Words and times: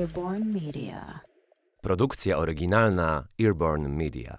Earborn 0.00 0.44
Media. 0.52 1.20
Produkcja 1.80 2.38
oryginalna 2.38 3.24
Earborn 3.40 3.88
Media. 3.88 4.38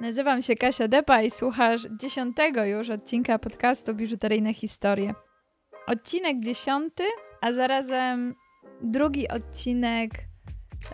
Nazywam 0.00 0.42
się 0.42 0.56
Kasia 0.56 0.88
Depa 0.88 1.22
i 1.22 1.30
słuchasz 1.30 1.82
dziesiątego 2.00 2.64
już 2.64 2.90
odcinka 2.90 3.38
podcastu 3.38 3.94
Biżuteryjne 3.94 4.54
Historie. 4.54 5.14
Odcinek 5.86 6.40
dziesiąty, 6.40 7.02
a 7.40 7.52
zarazem 7.52 8.34
drugi 8.82 9.28
odcinek 9.28 10.10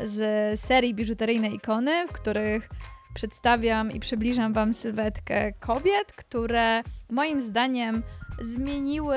z 0.05 0.61
serii 0.61 0.95
Biżuteryjne 0.95 1.49
Ikony, 1.49 2.08
w 2.08 2.13
których 2.13 2.68
przedstawiam 3.14 3.93
i 3.93 4.00
przybliżam 4.00 4.52
Wam 4.52 4.75
sylwetkę 4.75 5.52
kobiet, 5.52 6.12
które 6.16 6.82
moim 7.11 7.43
zdaniem 7.43 8.02
zmieniły, 8.40 9.16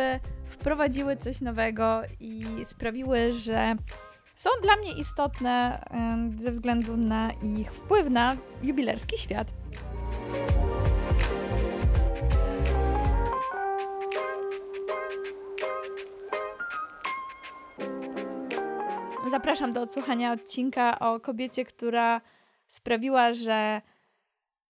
wprowadziły 0.49 1.18
coś 1.18 1.41
nowego 1.41 2.02
i 2.20 2.45
sprawiły, 2.66 3.34
że 3.34 3.76
są 4.35 4.49
dla 4.63 4.76
mnie 4.76 4.91
istotne 4.91 5.84
ze 6.38 6.52
względu 6.52 6.98
na 6.98 7.31
ich 7.31 7.73
wpływ 7.73 8.09
na 8.09 8.38
jubilerski 8.63 9.18
świat. 9.18 9.48
Zapraszam 19.32 19.73
do 19.73 19.82
odsłuchania 19.82 20.32
odcinka 20.32 20.99
o 20.99 21.20
kobiecie, 21.20 21.66
która 21.66 22.21
sprawiła, 22.68 23.34
że 23.34 23.82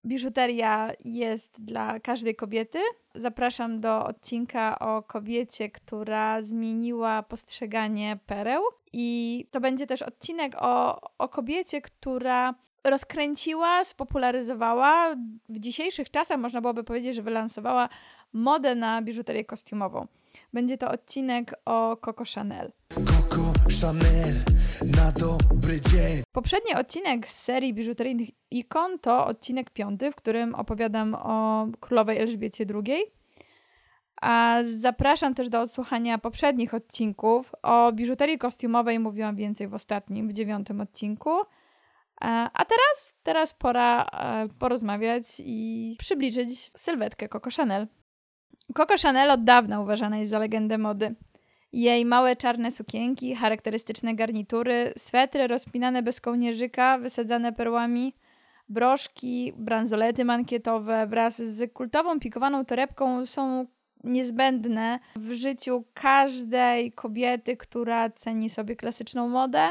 biżuteria 0.06 0.92
jest 1.06 1.62
dla 1.62 2.00
każdej 2.00 2.36
kobiety. 2.36 2.80
Zapraszam 3.16 3.80
do 3.82 4.06
odcinka 4.06 4.80
o 4.80 5.04
kobiecie, 5.04 5.70
która 5.70 6.42
zmieniła 6.42 7.24
postrzeganie 7.24 8.20
pereł. 8.26 8.64
I 8.94 9.48
to 9.52 9.60
będzie 9.60 9.88
też 9.88 10.02
odcinek 10.02 10.56
o, 10.60 11.02
o 11.18 11.30
kobiecie, 11.30 11.82
która 11.82 12.56
rozkręciła, 12.84 13.84
spopularyzowała, 13.84 15.16
w 15.50 15.60
dzisiejszych 15.60 16.12
czasach 16.12 16.40
można 16.40 16.62
byłoby 16.62 16.84
powiedzieć, 16.84 17.16
że 17.16 17.22
wylansowała 17.22 17.90
modę 18.34 18.76
na 18.76 19.02
biżuterię 19.02 19.46
kostiumową. 19.46 20.08
Będzie 20.54 20.78
to 20.78 20.92
odcinek 20.92 21.56
o 21.66 21.98
Coco 21.98 22.24
Chanel. 22.36 22.72
Chanel 23.70 24.36
na 24.98 25.12
dobry 25.12 25.82
dzień. 25.82 26.24
Poprzedni 26.32 26.74
odcinek 26.74 27.28
z 27.28 27.44
serii 27.44 27.74
biżuteryjnych 27.74 28.30
ikon 28.52 29.00
to 29.00 29.26
odcinek 29.26 29.70
piąty, 29.70 30.12
w 30.12 30.16
którym 30.16 30.56
opowiadam 30.56 31.14
o 31.14 31.68
królowej 31.80 32.18
Elżbiecie 32.18 32.66
II. 32.74 33.04
A 34.22 34.60
zapraszam 34.64 35.34
też 35.34 35.50
do 35.50 35.62
odsłuchania 35.62 36.18
poprzednich 36.18 36.74
odcinków. 36.74 37.52
O 37.64 37.92
biżuterii 37.92 38.38
kostiumowej 38.38 39.00
mówiłam 39.00 39.36
więcej 39.36 39.68
w 39.68 39.74
ostatnim, 39.74 40.28
w 40.28 40.34
dziewiątym 40.34 40.82
odcinku. 40.82 41.32
A 42.22 42.50
a 42.54 42.66
teraz, 42.66 43.14
teraz 43.24 43.54
pora 43.54 44.06
e, 44.06 44.48
porozmawiać 44.60 45.26
i 45.40 45.96
przybliżyć 46.00 46.72
sylwetkę 46.78 47.30
Coco 47.30 47.50
Chanel. 47.58 47.88
Coco 48.74 48.96
Chanel 49.02 49.32
od 49.32 49.44
dawna 49.44 49.82
uważana 49.82 50.18
jest 50.18 50.32
za 50.32 50.40
legendę 50.40 50.78
mody. 50.78 51.16
Jej 51.76 52.06
małe 52.06 52.36
czarne 52.36 52.72
sukienki, 52.72 53.36
charakterystyczne 53.36 54.16
garnitury, 54.16 54.94
swetry 54.98 55.48
rozpinane 55.48 56.04
bez 56.04 56.22
kołnierzyka, 56.22 56.98
wysadzane 56.98 57.54
perłami, 57.54 58.16
broszki, 58.70 59.54
bransolety 59.58 60.26
mankietowe 60.26 61.08
wraz 61.08 61.42
z 61.42 61.74
kultową 61.74 62.20
pikowaną 62.20 62.66
torebką 62.66 63.26
są 63.26 63.66
niezbędne 64.04 65.00
w 65.16 65.32
życiu 65.32 65.86
każdej 65.94 66.92
kobiety, 66.92 67.58
która 67.58 68.10
ceni 68.10 68.50
sobie 68.50 68.76
klasyczną 68.76 69.30
modę. 69.30 69.70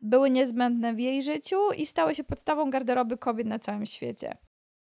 Były 0.00 0.30
niezbędne 0.30 0.94
w 0.94 0.98
jej 0.98 1.22
życiu 1.22 1.72
i 1.76 1.86
stały 1.86 2.14
się 2.14 2.24
podstawą 2.24 2.70
garderoby 2.70 3.18
kobiet 3.18 3.46
na 3.46 3.58
całym 3.58 3.86
świecie. 3.86 4.36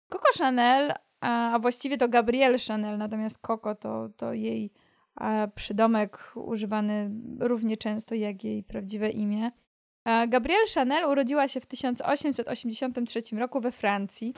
Coco 0.10 0.44
Chanel, 0.44 0.94
a 1.20 1.60
właściwie 1.62 1.98
to 1.98 2.10
Gabrielle 2.10 2.58
Chanel, 2.68 2.98
natomiast 2.98 3.38
Coco 3.38 3.76
to, 3.76 4.10
to 4.18 4.34
jej 4.34 4.72
a, 5.16 5.48
przydomek 5.56 6.32
używany 6.36 7.10
równie 7.40 7.78
często 7.78 8.16
jak 8.16 8.44
jej 8.44 8.64
prawdziwe 8.64 9.10
imię. 9.10 9.52
Gabrielle 10.28 10.68
Chanel 10.76 11.06
urodziła 11.06 11.48
się 11.48 11.60
w 11.60 11.66
1883 11.66 13.22
roku 13.38 13.62
we 13.62 13.72
Francji. 13.72 14.34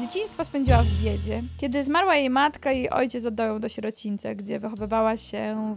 Dzieciństwo 0.00 0.44
spędziła 0.44 0.82
w 0.82 1.04
biedzie. 1.04 1.42
Kiedy 1.60 1.84
zmarła 1.84 2.16
jej 2.16 2.30
matka, 2.30 2.72
jej 2.72 2.90
ojciec 2.90 3.26
oddał 3.26 3.48
ją 3.48 3.60
do 3.60 3.68
sierocińca, 3.68 4.34
gdzie 4.34 4.60
wychowywała 4.60 5.16
się 5.16 5.76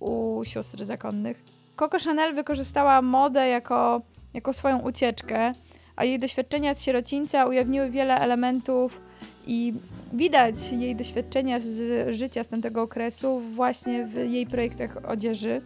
u 0.00 0.40
sióstr 0.44 0.84
zakonnych. 0.84 1.42
Coco 1.76 1.98
Chanel 1.98 2.34
wykorzystała 2.34 3.02
modę 3.02 3.48
jako, 3.48 4.02
jako 4.34 4.52
swoją 4.52 4.78
ucieczkę, 4.78 5.52
a 5.96 6.04
jej 6.04 6.18
doświadczenia 6.18 6.74
z 6.74 6.82
sierocińca 6.82 7.46
ujawniły 7.46 7.90
wiele 7.90 8.16
elementów 8.18 9.00
i 9.48 9.74
widać 10.12 10.72
jej 10.72 10.96
doświadczenia 10.96 11.60
z 11.60 12.08
życia 12.14 12.44
z 12.44 12.48
tamtego 12.48 12.82
okresu 12.82 13.40
właśnie 13.40 14.06
w 14.06 14.14
jej 14.14 14.46
projektach 14.46 14.96
odzieży. 15.10 15.60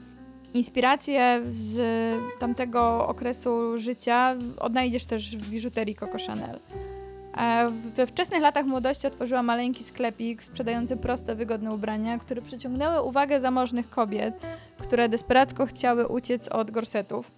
Inspiracje 0.54 1.40
z 1.50 1.80
tamtego 2.40 3.08
okresu 3.08 3.78
życia 3.78 4.36
odnajdziesz 4.58 5.06
też 5.06 5.36
w 5.36 5.50
biżuterii 5.50 5.94
Coco 5.94 6.18
Chanel. 6.26 6.58
E, 7.36 7.70
We 7.96 8.06
wczesnych 8.06 8.42
latach 8.42 8.66
młodości 8.66 9.06
otworzyła 9.06 9.42
maleńki 9.42 9.84
sklepik 9.84 10.42
sprzedający 10.42 10.96
proste, 10.96 11.34
wygodne 11.34 11.74
ubrania, 11.74 12.18
które 12.18 12.42
przyciągnęły 12.42 13.02
uwagę 13.02 13.40
zamożnych 13.40 13.90
kobiet, 13.90 14.34
które 14.78 15.08
desperacko 15.08 15.66
chciały 15.66 16.08
uciec 16.08 16.48
od 16.48 16.70
gorsetów. 16.70 17.30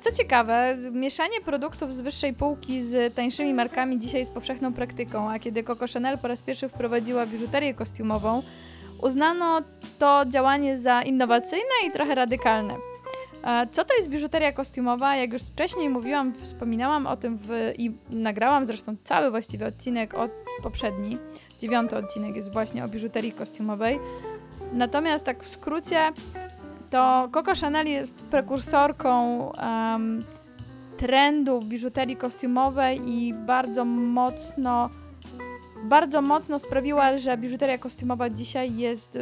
Co 0.00 0.12
ciekawe, 0.12 0.76
mieszanie 0.92 1.40
produktów 1.44 1.94
z 1.94 2.00
wyższej 2.00 2.34
półki 2.34 2.82
z 2.82 3.14
tańszymi 3.14 3.54
markami 3.54 3.98
dzisiaj 3.98 4.20
jest 4.20 4.32
powszechną 4.32 4.72
praktyką, 4.72 5.30
a 5.30 5.38
kiedy 5.38 5.64
Coco 5.64 5.86
Chanel 5.94 6.18
po 6.18 6.28
raz 6.28 6.42
pierwszy 6.42 6.68
wprowadziła 6.68 7.26
biżuterię 7.26 7.74
kostiumową, 7.74 8.42
uznano 9.02 9.60
to 9.98 10.24
działanie 10.28 10.78
za 10.78 11.02
innowacyjne 11.02 11.74
i 11.86 11.90
trochę 11.90 12.14
radykalne. 12.14 12.76
Co 13.72 13.84
to 13.84 13.94
jest 13.96 14.08
biżuteria 14.08 14.52
kostiumowa? 14.52 15.16
Jak 15.16 15.32
już 15.32 15.42
wcześniej 15.42 15.88
mówiłam, 15.88 16.34
wspominałam 16.34 17.06
o 17.06 17.16
tym 17.16 17.38
w, 17.38 17.72
i 17.78 17.92
nagrałam 18.10 18.66
zresztą 18.66 18.96
cały 19.04 19.30
właściwie 19.30 19.66
odcinek 19.66 20.14
od 20.14 20.30
poprzedni. 20.62 21.18
Dziewiąty 21.60 21.96
odcinek 21.96 22.36
jest 22.36 22.52
właśnie 22.52 22.84
o 22.84 22.88
biżuterii 22.88 23.32
kostiumowej. 23.32 23.98
Natomiast 24.72 25.24
tak 25.24 25.44
w 25.44 25.48
skrócie, 25.48 25.98
to 26.92 27.28
Coco 27.32 27.52
Chanel 27.60 27.86
jest 27.86 28.14
prekursorką 28.22 29.52
em, 29.52 30.24
trendu 30.96 31.60
biżuterii 31.60 32.16
kostiumowej 32.16 33.00
i 33.10 33.34
bardzo 33.34 33.84
mocno, 33.84 34.90
bardzo 35.84 36.22
mocno 36.22 36.58
sprawiła, 36.58 37.18
że 37.18 37.36
biżuteria 37.36 37.78
kostiumowa 37.78 38.30
dzisiaj 38.30 38.76
jest 38.76 39.18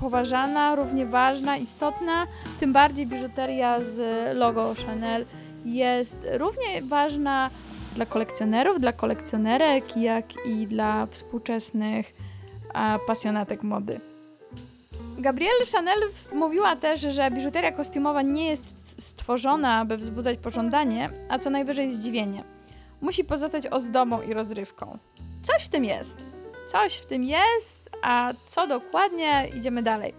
poważana, 0.00 0.74
równie 0.74 1.06
ważna, 1.06 1.56
istotna. 1.56 2.26
Tym 2.60 2.72
bardziej 2.72 3.06
biżuteria 3.06 3.80
z 3.84 3.98
logo 4.36 4.74
Chanel 4.86 5.26
jest 5.64 6.18
równie 6.32 6.82
ważna 6.82 7.50
dla 7.94 8.06
kolekcjonerów, 8.06 8.80
dla 8.80 8.92
kolekcjonerek, 8.92 9.96
jak 9.96 10.46
i 10.46 10.66
dla 10.66 11.06
współczesnych 11.06 12.14
a, 12.74 12.98
pasjonatek 13.06 13.62
mody. 13.62 14.00
Gabrielle 15.18 15.66
Chanel 15.72 15.98
mówiła 16.34 16.76
też, 16.76 17.00
że 17.00 17.30
biżuteria 17.30 17.72
kostiumowa 17.72 18.22
nie 18.22 18.48
jest 18.48 19.02
stworzona, 19.02 19.78
aby 19.78 19.96
wzbudzać 19.96 20.38
pożądanie, 20.38 21.10
a 21.28 21.38
co 21.38 21.50
najwyżej 21.50 21.94
zdziwienie. 21.94 22.44
Musi 23.00 23.24
pozostać 23.24 23.66
ozdobą 23.66 24.22
i 24.22 24.32
rozrywką. 24.32 24.98
Coś 25.42 25.64
w 25.64 25.68
tym 25.68 25.84
jest. 25.84 26.16
Coś 26.66 26.94
w 26.94 27.06
tym 27.06 27.24
jest, 27.24 27.90
a 28.02 28.32
co 28.46 28.66
dokładnie, 28.66 29.48
idziemy 29.56 29.82
dalej. 29.82 30.14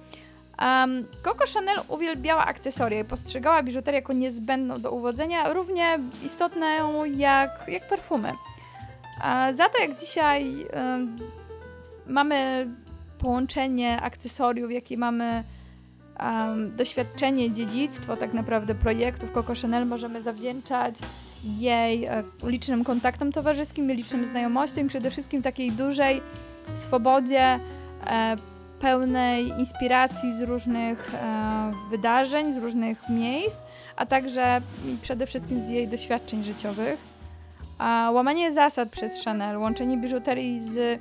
Um, 0.62 1.08
Coco 1.24 1.44
Chanel 1.54 1.78
uwielbiała 1.88 2.46
akcesoria 2.46 3.00
i 3.00 3.04
postrzegała 3.04 3.64
biżuterię 3.64 4.00
jako 4.00 4.14
niezbędną 4.14 4.82
do 4.82 4.92
uwodzenia, 4.92 5.54
równie 5.54 6.00
istotną 6.24 7.06
jak, 7.06 7.52
jak 7.68 7.88
perfumy. 7.88 8.34
A 9.22 9.54
za 9.54 9.70
to 9.70 9.82
jak 9.82 10.00
dzisiaj 10.00 10.68
em, 10.72 11.16
mamy 12.08 12.68
połączenie 13.18 14.02
akcesoriów, 14.02 14.72
jakie 14.72 14.98
mamy 14.98 15.44
em, 16.20 16.76
doświadczenie, 16.76 17.52
dziedzictwo 17.52 18.18
tak 18.18 18.34
naprawdę 18.34 18.76
projektów 18.76 19.32
Coco 19.32 19.54
Chanel 19.62 19.86
możemy 19.86 20.22
zawdzięczać 20.22 20.96
jej 21.44 22.06
e, 22.06 22.24
licznym 22.44 22.84
kontaktom 22.84 23.32
towarzyskim, 23.32 23.92
licznym 23.92 24.26
znajomościom 24.26 24.86
i 24.86 24.90
przede 24.90 25.12
wszystkim 25.12 25.42
takiej 25.42 25.72
dużej 25.72 26.22
swobodzie, 26.74 27.60
e, 28.06 28.36
pełnej 28.80 29.48
inspiracji 29.48 30.38
z 30.38 30.42
różnych 30.42 31.14
e, 31.14 31.72
wydarzeń, 31.90 32.54
z 32.54 32.58
różnych 32.58 33.10
miejsc, 33.10 33.58
a 33.96 34.06
także 34.06 34.62
i 34.86 34.98
przede 35.02 35.28
wszystkim 35.28 35.62
z 35.62 35.70
jej 35.70 35.88
doświadczeń 35.88 36.44
życiowych. 36.44 37.00
A 37.78 38.10
łamanie 38.14 38.54
zasad 38.54 38.90
przez 38.90 39.26
Chanel, 39.26 39.58
łączenie 39.58 39.98
biżuterii 39.98 40.60
z 40.60 41.00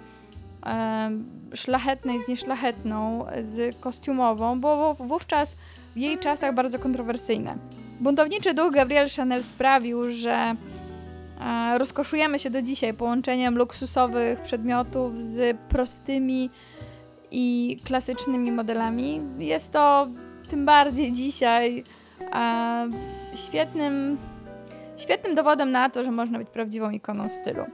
szlachetnej 1.55 2.23
z 2.23 2.29
nieszlachetną, 2.29 3.27
z 3.43 3.81
kostiumową, 3.81 4.61
było 4.61 4.95
wówczas 4.95 5.57
w 5.95 5.99
jej 5.99 6.19
czasach 6.19 6.55
bardzo 6.55 6.79
kontrowersyjne. 6.79 7.57
Buntowniczy 8.01 8.55
duch 8.55 8.73
Gabrielle 8.73 9.09
Chanel 9.17 9.43
sprawił, 9.43 10.13
że 10.13 10.55
e, 11.41 11.79
rozkoszujemy 11.79 12.39
się 12.39 12.51
do 12.51 12.63
dzisiaj 12.63 12.95
połączeniem 12.95 13.59
luksusowych 13.59 14.41
przedmiotów 14.41 15.23
z 15.23 15.57
prostymi 15.69 16.51
i 17.31 17.77
klasycznymi 17.85 18.53
modelami. 18.53 19.23
Jest 19.39 19.73
to 19.73 20.09
tym 20.49 20.67
bardziej 20.67 21.13
dzisiaj 21.13 21.85
e, 22.33 22.89
świetnym, 23.35 24.19
świetnym 24.97 25.35
dowodem 25.35 25.71
na 25.71 25.91
to, 25.91 26.05
że 26.05 26.11
można 26.11 26.39
być 26.39 26.51
prawdziwą 26.51 26.91
ikoną 26.91 27.29
stylu. 27.29 27.65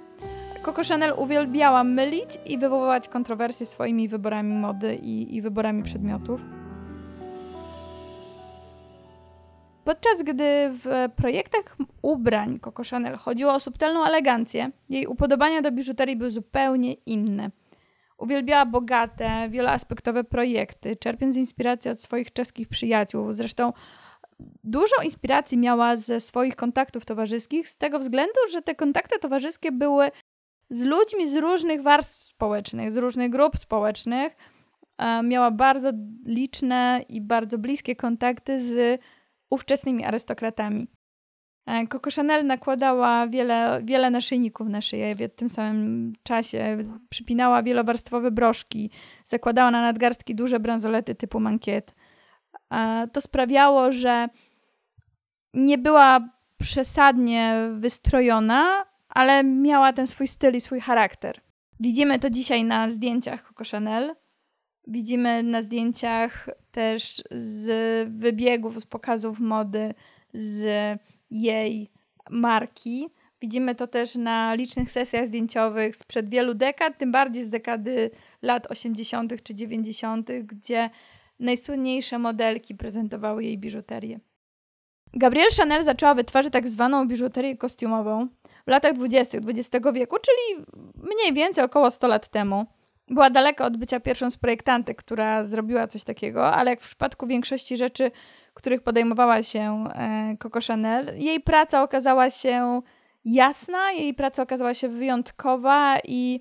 Coco 0.64 0.82
Chanel 0.88 1.14
uwielbiała 1.16 1.84
mylić 1.84 2.38
i 2.46 2.58
wywoływać 2.58 3.08
kontrowersje 3.08 3.66
swoimi 3.66 4.08
wyborami 4.08 4.54
mody 4.54 4.94
i, 4.94 5.36
i 5.36 5.42
wyborami 5.42 5.82
przedmiotów. 5.82 6.40
Podczas 9.84 10.22
gdy 10.22 10.70
w 10.72 11.08
projektach 11.16 11.76
ubrań 12.02 12.60
Coco 12.60 12.82
Chanel 12.90 13.16
chodziło 13.16 13.54
o 13.54 13.60
subtelną 13.60 14.04
elegancję, 14.04 14.70
jej 14.88 15.06
upodobania 15.06 15.62
do 15.62 15.72
biżuterii 15.72 16.16
były 16.16 16.30
zupełnie 16.30 16.92
inne. 16.92 17.50
Uwielbiała 18.18 18.66
bogate, 18.66 19.48
wieloaspektowe 19.48 20.24
projekty, 20.24 20.96
czerpiąc 20.96 21.36
inspirację 21.36 21.92
od 21.92 22.00
swoich 22.00 22.32
czeskich 22.32 22.68
przyjaciół. 22.68 23.32
Zresztą 23.32 23.72
dużo 24.64 25.02
inspiracji 25.04 25.58
miała 25.58 25.96
ze 25.96 26.20
swoich 26.20 26.56
kontaktów 26.56 27.04
towarzyskich, 27.04 27.68
z 27.68 27.76
tego 27.76 27.98
względu, 27.98 28.38
że 28.52 28.62
te 28.62 28.74
kontakty 28.74 29.18
towarzyskie 29.18 29.72
były 29.72 30.10
z 30.72 30.84
ludźmi 30.84 31.28
z 31.28 31.36
różnych 31.36 31.82
warstw 31.82 32.18
społecznych, 32.18 32.90
z 32.90 32.96
różnych 32.96 33.30
grup 33.30 33.56
społecznych. 33.56 34.36
E, 34.98 35.22
miała 35.22 35.50
bardzo 35.50 35.90
liczne 36.26 37.04
i 37.08 37.20
bardzo 37.20 37.58
bliskie 37.58 37.96
kontakty 37.96 38.60
z 38.60 39.00
ówczesnymi 39.50 40.04
arystokratami. 40.04 40.86
E, 41.66 41.86
Coco 41.86 42.10
Chanel 42.16 42.46
nakładała 42.46 43.26
wiele, 43.26 43.80
wiele 43.84 44.10
naszyjników 44.10 44.68
na 44.68 44.80
szyję 44.80 45.14
w 45.14 45.34
tym 45.36 45.48
samym 45.48 46.12
czasie. 46.22 46.78
Przypinała 47.08 47.62
wielowarstwowe 47.62 48.30
broszki, 48.30 48.90
zakładała 49.26 49.70
na 49.70 49.82
nadgarstki 49.82 50.34
duże 50.34 50.60
bransolety 50.60 51.14
typu 51.14 51.40
mankiet. 51.40 51.94
E, 52.70 53.08
to 53.12 53.20
sprawiało, 53.20 53.92
że 53.92 54.28
nie 55.54 55.78
była 55.78 56.28
przesadnie 56.58 57.68
wystrojona, 57.72 58.91
ale 59.14 59.44
miała 59.44 59.92
ten 59.92 60.06
swój 60.06 60.28
styl 60.28 60.56
i 60.56 60.60
swój 60.60 60.80
charakter. 60.80 61.40
Widzimy 61.80 62.18
to 62.18 62.30
dzisiaj 62.30 62.64
na 62.64 62.90
zdjęciach 62.90 63.42
Coco 63.48 63.70
Chanel. 63.70 64.14
Widzimy 64.86 65.42
na 65.42 65.62
zdjęciach 65.62 66.48
też 66.72 67.22
z 67.30 68.08
wybiegów, 68.10 68.80
z 68.80 68.86
pokazów 68.86 69.40
mody, 69.40 69.94
z 70.34 70.64
jej 71.30 71.90
marki. 72.30 73.08
Widzimy 73.40 73.74
to 73.74 73.86
też 73.86 74.14
na 74.14 74.54
licznych 74.54 74.92
sesjach 74.92 75.26
zdjęciowych 75.26 75.96
sprzed 75.96 76.28
wielu 76.28 76.54
dekad, 76.54 76.98
tym 76.98 77.12
bardziej 77.12 77.44
z 77.44 77.50
dekady 77.50 78.10
lat 78.42 78.70
80. 78.70 79.42
czy 79.42 79.54
90., 79.54 80.30
gdzie 80.42 80.90
najsłynniejsze 81.40 82.18
modelki 82.18 82.74
prezentowały 82.74 83.44
jej 83.44 83.58
biżuterię. 83.58 84.20
Gabrielle 85.14 85.50
Chanel 85.56 85.84
zaczęła 85.84 86.14
wytwarzać 86.14 86.52
tak 86.52 86.68
zwaną 86.68 87.08
biżuterię 87.08 87.56
kostiumową 87.56 88.28
w 88.66 88.70
latach 88.70 88.94
20. 88.94 89.38
XX 89.38 89.86
wieku, 89.92 90.16
czyli 90.22 90.66
mniej 90.94 91.32
więcej 91.32 91.64
około 91.64 91.90
100 91.90 92.08
lat 92.08 92.28
temu. 92.28 92.66
Była 93.08 93.30
daleka 93.30 93.64
od 93.64 93.76
bycia 93.76 94.00
pierwszą 94.00 94.30
z 94.30 94.36
projektantek, 94.36 94.98
która 94.98 95.44
zrobiła 95.44 95.86
coś 95.86 96.04
takiego, 96.04 96.52
ale 96.52 96.70
jak 96.70 96.80
w 96.80 96.86
przypadku 96.86 97.26
większości 97.26 97.76
rzeczy, 97.76 98.10
których 98.54 98.82
podejmowała 98.82 99.42
się 99.42 99.84
e, 99.94 100.36
Coco 100.42 100.60
Chanel, 100.66 101.18
jej 101.18 101.40
praca 101.40 101.82
okazała 101.82 102.30
się 102.30 102.82
jasna, 103.24 103.92
jej 103.92 104.14
praca 104.14 104.42
okazała 104.42 104.74
się 104.74 104.88
wyjątkowa 104.88 105.98
i 106.04 106.40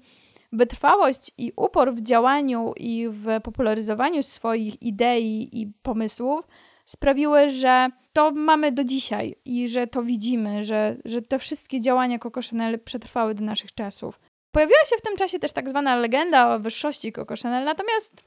wytrwałość 0.51 1.31
i 1.37 1.53
upór 1.55 1.93
w 1.93 2.01
działaniu 2.01 2.73
i 2.77 3.07
w 3.09 3.41
popularyzowaniu 3.43 4.23
swoich 4.23 4.81
idei 4.81 5.61
i 5.61 5.71
pomysłów 5.83 6.47
sprawiły, 6.91 7.49
że 7.49 7.89
to 8.13 8.31
mamy 8.31 8.71
do 8.71 8.83
dzisiaj 8.83 9.35
i 9.45 9.67
że 9.67 9.87
to 9.87 10.03
widzimy, 10.03 10.63
że, 10.63 10.97
że 11.05 11.21
te 11.21 11.39
wszystkie 11.39 11.81
działania 11.81 12.19
Coco 12.19 12.41
Chanel 12.49 12.79
przetrwały 12.79 13.33
do 13.33 13.43
naszych 13.43 13.73
czasów. 13.73 14.19
Pojawiła 14.51 14.85
się 14.85 14.95
w 14.97 15.01
tym 15.01 15.15
czasie 15.15 15.39
też 15.39 15.53
tak 15.53 15.69
zwana 15.69 15.95
legenda 15.95 16.55
o 16.55 16.59
wyższości 16.59 17.11
Coco 17.11 17.35
Chanel, 17.43 17.63
natomiast 17.63 18.23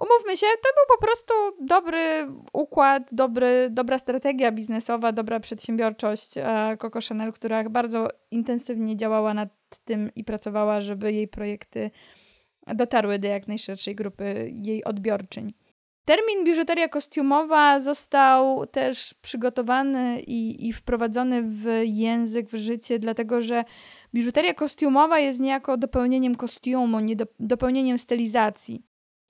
umówmy 0.00 0.36
się, 0.36 0.46
to 0.46 0.68
był 0.74 0.96
po 0.96 1.06
prostu 1.06 1.34
dobry 1.60 2.26
układ, 2.52 3.02
dobry, 3.12 3.68
dobra 3.70 3.98
strategia 3.98 4.52
biznesowa, 4.52 5.12
dobra 5.12 5.40
przedsiębiorczość 5.40 6.36
e, 6.36 6.76
Coco 6.80 6.98
Chanel, 7.08 7.32
która 7.32 7.64
bardzo 7.70 8.08
intensywnie 8.30 8.96
działała 8.96 9.34
nad 9.34 9.48
tym 9.84 10.10
i 10.14 10.24
pracowała, 10.24 10.80
żeby 10.80 11.12
jej 11.12 11.28
projekty 11.28 11.90
dotarły 12.66 13.18
do 13.18 13.28
jak 13.28 13.48
najszerszej 13.48 13.94
grupy 13.94 14.50
jej 14.54 14.84
odbiorczyń. 14.84 15.52
Termin 16.08 16.44
biżuteria 16.44 16.88
kostiumowa 16.88 17.80
został 17.80 18.66
też 18.66 19.14
przygotowany 19.14 20.20
i, 20.20 20.68
i 20.68 20.72
wprowadzony 20.72 21.42
w 21.42 21.66
język, 21.84 22.50
w 22.50 22.54
życie, 22.56 22.98
dlatego 22.98 23.42
że 23.42 23.64
biżuteria 24.14 24.54
kostiumowa 24.54 25.18
jest 25.18 25.40
niejako 25.40 25.76
dopełnieniem 25.76 26.34
kostiumu, 26.34 27.00
nie 27.00 27.16
do, 27.16 27.26
dopełnieniem 27.40 27.98
stylizacji. 27.98 28.82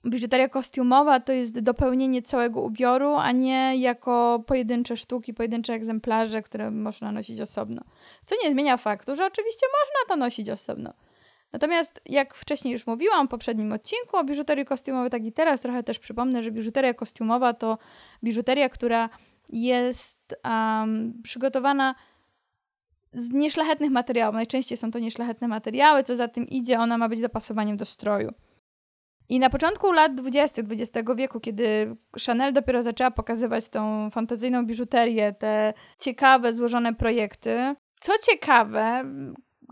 Biżuteria 0.06 0.48
kostiumowa 0.48 1.20
to 1.20 1.32
jest 1.32 1.60
dopełnienie 1.60 2.22
całego 2.22 2.62
ubioru, 2.62 3.14
a 3.14 3.32
nie 3.32 3.76
jako 3.76 4.44
pojedyncze 4.46 4.96
sztuki, 4.96 5.34
pojedyncze 5.34 5.72
egzemplarze, 5.72 6.42
które 6.42 6.70
można 6.70 7.12
nosić 7.12 7.40
osobno. 7.40 7.82
Co 8.26 8.34
nie 8.44 8.50
zmienia 8.50 8.76
faktu, 8.76 9.16
że 9.16 9.26
oczywiście 9.26 9.66
można 9.66 10.14
to 10.14 10.24
nosić 10.24 10.50
osobno. 10.50 10.92
Natomiast 11.52 12.00
jak 12.06 12.34
wcześniej 12.34 12.72
już 12.72 12.86
mówiłam 12.86 13.26
w 13.26 13.30
poprzednim 13.30 13.72
odcinku 13.72 14.16
o 14.16 14.24
biżuterii 14.24 14.64
kostiumowej, 14.64 15.10
tak 15.10 15.24
i 15.24 15.32
teraz 15.32 15.60
trochę 15.60 15.82
też 15.82 15.98
przypomnę, 15.98 16.42
że 16.42 16.50
biżuteria 16.50 16.94
kostiumowa 16.94 17.54
to 17.54 17.78
biżuteria, 18.24 18.68
która 18.68 19.08
jest 19.48 20.34
um, 20.44 21.20
przygotowana 21.22 21.94
z 23.12 23.30
nieszlachetnych 23.30 23.90
materiałów. 23.90 24.34
Najczęściej 24.34 24.78
są 24.78 24.90
to 24.90 24.98
nieszlachetne 24.98 25.48
materiały, 25.48 26.02
co 26.02 26.16
za 26.16 26.28
tym 26.28 26.48
idzie, 26.48 26.78
ona 26.78 26.98
ma 26.98 27.08
być 27.08 27.20
dopasowaniem 27.20 27.76
do 27.76 27.84
stroju. 27.84 28.32
I 29.28 29.38
na 29.38 29.50
początku 29.50 29.92
lat 29.92 30.14
20. 30.14 30.62
XX 30.62 31.08
wieku, 31.16 31.40
kiedy 31.40 31.96
Chanel 32.26 32.52
dopiero 32.52 32.82
zaczęła 32.82 33.10
pokazywać 33.10 33.68
tą 33.68 34.10
fantazyjną 34.10 34.66
biżuterię, 34.66 35.32
te 35.32 35.74
ciekawe, 35.98 36.52
złożone 36.52 36.94
projekty, 36.94 37.74
co 38.00 38.12
ciekawe, 38.30 39.04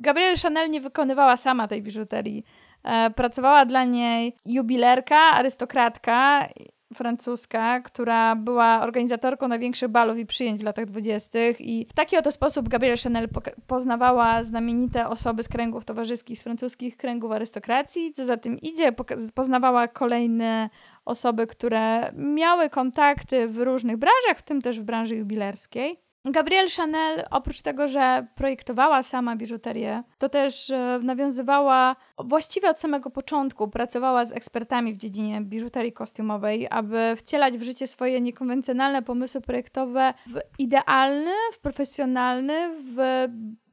Gabrielle 0.00 0.37
Chanel 0.37 0.71
nie 0.71 0.81
wykonywała 0.81 1.37
sama 1.37 1.69
tej 1.69 1.83
biżuterii. 1.83 2.45
E, 2.85 3.11
pracowała 3.11 3.65
dla 3.65 3.85
niej 3.85 4.37
jubilerka, 4.47 5.17
arystokratka 5.17 6.49
francuska, 6.95 7.81
która 7.81 8.37
była 8.37 8.81
organizatorką 8.83 9.49
największych 9.49 9.88
balów 9.88 10.19
i 10.19 10.26
przyjęć 10.26 10.61
w 10.61 10.65
latach 10.65 10.87
dwudziestych 10.87 11.61
i 11.61 11.87
w 11.91 11.93
taki 11.93 12.17
oto 12.17 12.33
sposób 12.33 12.69
Gabrielle 12.69 13.03
Chanel 13.03 13.29
poznawała 13.67 14.45
znamienite 14.45 15.09
osoby 15.09 15.43
z 15.43 15.49
kręgów 15.49 15.85
towarzyskich, 15.85 16.38
z 16.38 16.43
francuskich 16.43 16.97
kręgów 16.97 17.33
arystokracji, 17.33 18.12
co 18.12 18.25
za 18.25 18.37
tym 18.37 18.59
idzie, 18.59 18.93
poznawała 19.35 19.88
kolejne 19.88 20.71
osoby, 21.05 21.47
które 21.47 22.12
miały 22.15 22.71
kontakty 22.71 23.49
w 23.49 23.59
różnych 23.59 23.97
branżach, 23.97 24.38
w 24.38 24.43
tym 24.43 24.62
też 24.62 24.81
w 24.81 24.85
branży 24.85 25.17
jubilerskiej. 25.17 26.06
Gabrielle 26.30 26.71
Chanel, 26.71 27.25
oprócz 27.30 27.62
tego, 27.62 27.88
że 27.88 28.26
projektowała 28.35 29.02
sama 29.02 29.37
biżuterię, 29.37 30.02
to 30.18 30.28
też 30.28 30.71
e, 30.71 31.00
nawiązywała 31.02 31.97
właściwie 32.18 32.71
od 32.71 32.80
samego 32.80 33.11
początku, 33.11 33.68
pracowała 33.68 34.25
z 34.25 34.33
ekspertami 34.33 34.95
w 34.95 34.97
dziedzinie 34.97 35.40
biżuterii 35.40 35.92
kostiumowej, 35.92 36.66
aby 36.71 37.14
wcielać 37.16 37.59
w 37.59 37.62
życie 37.62 37.87
swoje 37.87 38.21
niekonwencjonalne 38.21 39.02
pomysły 39.02 39.40
projektowe 39.40 40.14
w 40.26 40.40
idealny, 40.59 41.33
w 41.52 41.59
profesjonalny, 41.59 42.54
w 42.95 43.26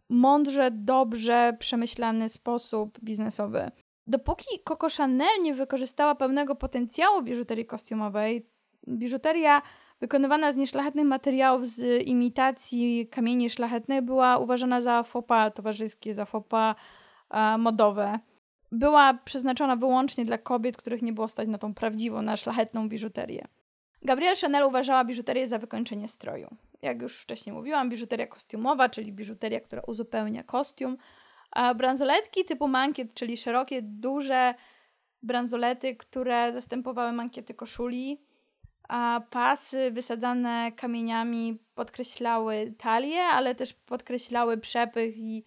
mądrze, 0.09 0.71
dobrze 0.71 1.57
przemyślany 1.59 2.29
sposób 2.29 2.99
biznesowy. 3.03 3.71
Dopóki 4.07 4.59
Coco 4.69 4.87
Chanel 4.97 5.41
nie 5.43 5.53
wykorzystała 5.53 6.15
pełnego 6.15 6.55
potencjału 6.55 7.21
biżuterii 7.21 7.65
kostiumowej, 7.65 8.49
biżuteria 8.87 9.61
wykonywana 10.03 10.53
z 10.53 10.57
nieszlachetnych 10.57 11.05
materiałów 11.05 11.67
z 11.67 12.07
imitacji 12.07 13.07
kamieni 13.11 13.49
szlachetnych 13.49 14.01
była 14.01 14.37
uważana 14.37 14.81
za 14.81 15.03
fopa 15.03 15.51
towarzyskie, 15.51 16.13
za 16.13 16.25
fopa 16.25 16.75
e, 17.29 17.57
modowe. 17.57 18.19
Była 18.71 19.13
przeznaczona 19.13 19.75
wyłącznie 19.75 20.25
dla 20.25 20.37
kobiet, 20.37 20.77
których 20.77 21.01
nie 21.01 21.13
było 21.13 21.27
stać 21.27 21.47
na 21.47 21.57
tą 21.57 21.73
prawdziwą, 21.73 22.21
na 22.21 22.37
szlachetną 22.37 22.89
biżuterię. 22.89 23.47
Gabrielle 24.01 24.35
Chanel 24.41 24.63
uważała 24.63 25.05
biżuterię 25.05 25.47
za 25.47 25.57
wykończenie 25.57 26.07
stroju. 26.07 26.47
Jak 26.81 27.01
już 27.01 27.19
wcześniej 27.19 27.55
mówiłam, 27.55 27.89
biżuteria 27.89 28.27
kostiumowa, 28.27 28.89
czyli 28.89 29.11
biżuteria, 29.11 29.59
która 29.59 29.81
uzupełnia 29.87 30.43
kostium. 30.43 30.97
A 31.51 31.73
bransoletki 31.73 32.45
typu 32.45 32.67
mankiet, 32.67 33.13
czyli 33.13 33.37
szerokie, 33.37 33.81
duże 33.81 34.53
bransolety, 35.21 35.95
które 35.95 36.53
zastępowały 36.53 37.11
mankiety 37.11 37.53
koszuli, 37.53 38.21
a 38.89 39.21
pasy 39.29 39.91
wysadzane 39.91 40.71
kamieniami 40.71 41.59
podkreślały 41.75 42.73
talię, 42.77 43.23
ale 43.23 43.55
też 43.55 43.73
podkreślały 43.73 44.57
przepych 44.57 45.17
i 45.17 45.43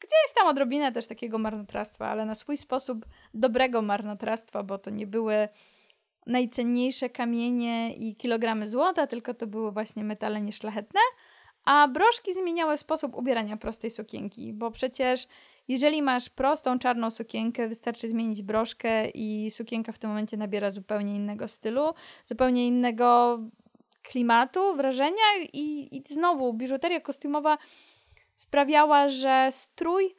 gdzieś 0.00 0.34
tam 0.36 0.46
odrobinę 0.46 0.92
też 0.92 1.06
takiego 1.06 1.38
marnotrawstwa, 1.38 2.08
ale 2.08 2.24
na 2.24 2.34
swój 2.34 2.56
sposób 2.56 3.06
dobrego 3.34 3.82
marnotrawstwa, 3.82 4.62
bo 4.62 4.78
to 4.78 4.90
nie 4.90 5.06
były 5.06 5.48
najcenniejsze 6.26 7.10
kamienie 7.10 7.94
i 7.94 8.16
kilogramy 8.16 8.66
złota, 8.66 9.06
tylko 9.06 9.34
to 9.34 9.46
były 9.46 9.72
właśnie 9.72 10.04
metale 10.04 10.40
nieszlachetne, 10.40 11.00
a 11.64 11.88
broszki 11.88 12.34
zmieniały 12.34 12.76
sposób 12.76 13.14
ubierania 13.14 13.56
prostej 13.56 13.90
sukienki, 13.90 14.52
bo 14.52 14.70
przecież 14.70 15.26
jeżeli 15.68 16.02
masz 16.02 16.30
prostą 16.30 16.78
czarną 16.78 17.10
sukienkę, 17.10 17.68
wystarczy 17.68 18.08
zmienić 18.08 18.42
broszkę 18.42 19.08
i 19.08 19.50
sukienka 19.50 19.92
w 19.92 19.98
tym 19.98 20.10
momencie 20.10 20.36
nabiera 20.36 20.70
zupełnie 20.70 21.16
innego 21.16 21.48
stylu, 21.48 21.94
zupełnie 22.28 22.66
innego 22.66 23.38
klimatu, 24.02 24.76
wrażenia 24.76 25.22
i, 25.52 25.96
i 25.96 26.02
znowu 26.06 26.54
biżuteria 26.54 27.00
kostiumowa 27.00 27.58
sprawiała, 28.34 29.08
że 29.08 29.48
strój 29.50 30.14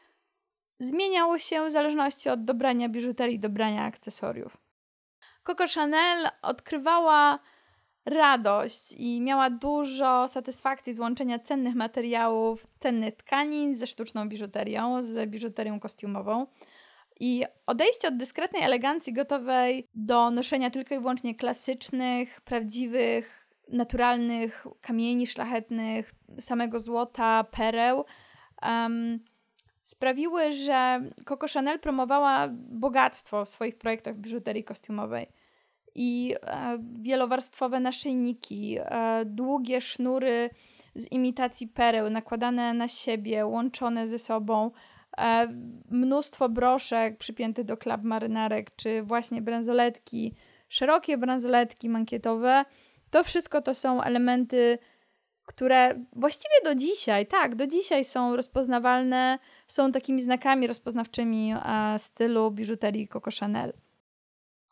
zmieniał 0.79 1.39
się 1.39 1.65
w 1.65 1.71
zależności 1.71 2.29
od 2.29 2.45
dobrania 2.45 2.89
biżuterii, 2.89 3.39
dobrania 3.39 3.83
akcesoriów. 3.83 4.57
Coco 5.43 5.65
Chanel 5.75 6.27
odkrywała 6.41 7.39
radość 8.05 8.91
i 8.97 9.21
miała 9.21 9.49
dużo 9.49 10.27
satysfakcji 10.27 10.93
z 10.93 10.99
łączenia 10.99 11.39
cennych 11.39 11.75
materiałów, 11.75 12.67
cennych 12.79 13.15
tkanin 13.15 13.75
ze 13.75 13.87
sztuczną 13.87 14.29
biżuterią, 14.29 15.05
z 15.05 15.29
biżuterią 15.29 15.79
kostiumową. 15.79 16.47
I 17.19 17.45
odejście 17.65 18.07
od 18.07 18.17
dyskretnej 18.17 18.63
elegancji 18.63 19.13
gotowej 19.13 19.87
do 19.95 20.31
noszenia 20.31 20.69
tylko 20.69 20.95
i 20.95 20.99
wyłącznie 20.99 21.35
klasycznych, 21.35 22.41
prawdziwych, 22.41 23.49
naturalnych 23.67 24.67
kamieni 24.81 25.27
szlachetnych, 25.27 26.11
samego 26.39 26.79
złota, 26.79 27.43
pereł, 27.43 28.05
um, 28.61 29.19
sprawiły, 29.83 30.51
że 30.51 31.01
Coco 31.25 31.47
Chanel 31.53 31.79
promowała 31.79 32.47
bogactwo 32.53 33.45
w 33.45 33.49
swoich 33.49 33.77
projektach 33.77 34.17
biżuterii 34.17 34.63
kostiumowej 34.63 35.27
i 36.01 36.35
e, 36.43 36.77
wielowarstwowe 37.01 37.79
naszyjniki, 37.79 38.77
e, 38.79 39.25
długie 39.25 39.81
sznury 39.81 40.49
z 40.95 41.11
imitacji 41.11 41.67
pereł 41.67 42.09
nakładane 42.09 42.73
na 42.73 42.87
siebie, 42.87 43.45
łączone 43.45 44.07
ze 44.07 44.19
sobą, 44.19 44.71
e, 45.17 45.47
mnóstwo 45.89 46.49
broszek 46.49 47.17
przypiętych 47.17 47.65
do 47.65 47.77
klap 47.77 48.03
marynarek, 48.03 48.75
czy 48.75 49.03
właśnie 49.03 49.41
bransoletki, 49.41 50.35
szerokie 50.69 51.17
bransoletki 51.17 51.89
mankietowe. 51.89 52.65
To 53.09 53.23
wszystko 53.23 53.61
to 53.61 53.75
są 53.75 54.01
elementy, 54.01 54.77
które 55.45 56.05
właściwie 56.13 56.55
do 56.63 56.75
dzisiaj, 56.75 57.27
tak, 57.27 57.55
do 57.55 57.67
dzisiaj 57.67 58.05
są 58.05 58.35
rozpoznawalne, 58.35 59.39
są 59.67 59.91
takimi 59.91 60.21
znakami 60.21 60.67
rozpoznawczymi 60.67 61.53
stylu 61.97 62.51
biżuterii 62.51 63.07
Coco 63.07 63.31
Chanel. 63.39 63.73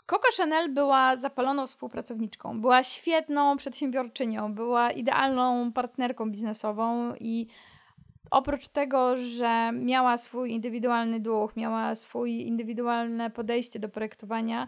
Coco 0.08 0.28
Chanel 0.38 0.74
była 0.74 1.18
zapaloną 1.18 1.68
współpracowniczką, 1.68 2.62
była 2.62 2.84
świetną 2.84 3.58
przedsiębiorczynią, 3.58 4.54
była 4.54 4.92
idealną 4.92 5.72
partnerką 5.74 6.32
biznesową 6.32 7.14
i 7.20 7.48
oprócz 8.32 8.68
tego, 8.68 9.18
że 9.18 9.72
miała 9.74 10.18
swój 10.18 10.52
indywidualny 10.52 11.20
duch, 11.20 11.56
miała 11.56 11.96
swoje 11.96 12.42
indywidualne 12.42 13.30
podejście 13.30 13.80
do 13.80 13.90
projektowania, 13.90 14.68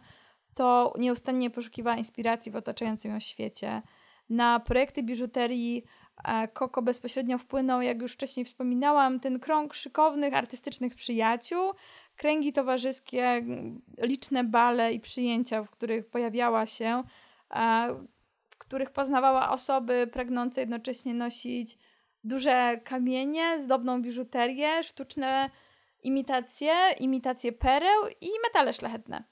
to 0.55 0.93
nieustannie 0.97 1.49
poszukiwała 1.49 1.97
inspiracji 1.97 2.51
w 2.51 2.55
otaczającym 2.55 3.11
ją 3.11 3.19
świecie. 3.19 3.81
Na 4.29 4.59
projekty 4.59 5.03
biżuterii 5.03 5.85
e, 6.23 6.47
Coco 6.47 6.81
bezpośrednio 6.81 7.37
wpłynął, 7.37 7.81
jak 7.81 8.01
już 8.01 8.13
wcześniej 8.13 8.45
wspominałam, 8.45 9.19
ten 9.19 9.39
krąg 9.39 9.73
szykownych, 9.73 10.33
artystycznych 10.33 10.95
przyjaciół, 10.95 11.73
kręgi 12.19 12.53
towarzyskie, 12.53 13.45
liczne 13.97 14.43
bale 14.43 14.93
i 14.93 14.99
przyjęcia, 14.99 15.63
w 15.63 15.69
których 15.69 16.09
pojawiała 16.09 16.65
się, 16.65 17.03
w 18.49 18.57
których 18.57 18.91
poznawała 18.91 19.49
osoby 19.49 20.07
pragnące 20.07 20.61
jednocześnie 20.61 21.13
nosić 21.13 21.77
duże 22.23 22.77
kamienie, 22.83 23.59
zdobną 23.59 24.01
biżuterię, 24.01 24.83
sztuczne 24.83 25.49
imitacje, 26.03 26.73
imitacje 26.99 27.51
pereł 27.51 28.01
i 28.21 28.29
metale 28.43 28.73
szlachetne. 28.73 29.23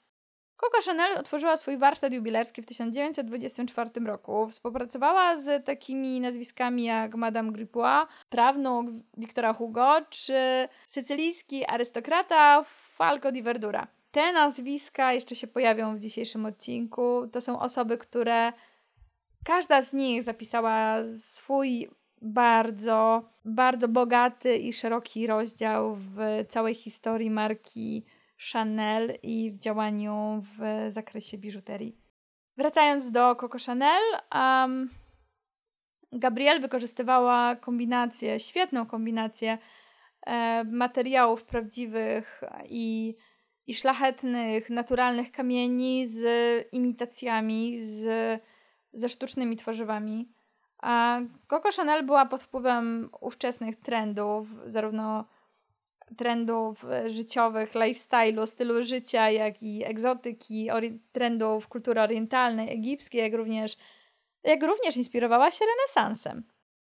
Coco 0.60 0.82
Chanel 0.84 1.18
otworzyła 1.18 1.56
swój 1.56 1.78
warsztat 1.78 2.12
jubilerski 2.12 2.62
w 2.62 2.66
1924 2.66 3.90
roku. 4.06 4.48
Współpracowała 4.48 5.36
z 5.36 5.66
takimi 5.66 6.20
nazwiskami 6.20 6.84
jak 6.84 7.14
Madame 7.14 7.52
Gripois, 7.52 8.06
prawnuk 8.30 8.86
Wiktora 9.16 9.52
Hugo 9.52 9.90
czy 10.10 10.68
sycylijski 10.86 11.66
arystokrata 11.66 12.64
Falco 12.96 13.32
di 13.32 13.42
Verdura. 13.42 13.86
Te 14.10 14.32
nazwiska 14.32 15.12
jeszcze 15.12 15.34
się 15.34 15.46
pojawią 15.46 15.96
w 15.96 16.00
dzisiejszym 16.00 16.46
odcinku. 16.46 17.28
To 17.32 17.40
są 17.40 17.60
osoby, 17.60 17.98
które 17.98 18.52
każda 19.44 19.82
z 19.82 19.92
nich 19.92 20.24
zapisała 20.24 21.06
swój 21.18 21.88
bardzo, 22.22 23.28
bardzo 23.44 23.88
bogaty 23.88 24.56
i 24.56 24.72
szeroki 24.72 25.26
rozdział 25.26 25.96
w 25.96 26.18
całej 26.48 26.74
historii 26.74 27.30
marki 27.30 28.04
Chanel 28.52 29.18
i 29.22 29.50
w 29.50 29.58
działaniu 29.58 30.42
w 30.58 30.86
zakresie 30.92 31.38
biżuterii. 31.38 31.96
Wracając 32.56 33.10
do 33.10 33.36
Coco 33.36 33.58
Chanel, 33.66 34.02
um, 34.34 34.90
Gabrielle 36.12 36.60
wykorzystywała 36.60 37.56
kombinację, 37.56 38.40
świetną 38.40 38.86
kombinację 38.86 39.58
e, 40.26 40.64
materiałów 40.64 41.44
prawdziwych 41.44 42.40
i, 42.68 43.16
i 43.66 43.74
szlachetnych, 43.74 44.70
naturalnych 44.70 45.32
kamieni 45.32 46.08
z 46.08 46.22
imitacjami, 46.72 47.78
z, 47.78 48.08
ze 48.92 49.08
sztucznymi 49.08 49.56
tworzywami. 49.56 50.28
A 50.78 51.20
Coco 51.48 51.68
Chanel 51.76 52.06
była 52.06 52.26
pod 52.26 52.42
wpływem 52.42 53.10
ówczesnych 53.20 53.80
trendów, 53.80 54.48
zarówno 54.66 55.24
trendów 56.16 56.84
e, 56.84 57.10
życiowych, 57.10 57.74
lifestyle'u, 57.74 58.46
stylu 58.46 58.82
życia, 58.82 59.30
jak 59.30 59.62
i 59.62 59.84
egzotyki, 59.84 60.68
trendów 61.12 61.68
kultury 61.68 62.00
orientalnej, 62.00 62.72
egipskiej, 62.72 63.20
jak 63.20 63.34
również, 63.34 63.76
jak 64.44 64.62
również 64.62 64.96
inspirowała 64.96 65.50
się 65.50 65.64
renesansem. 65.64 66.42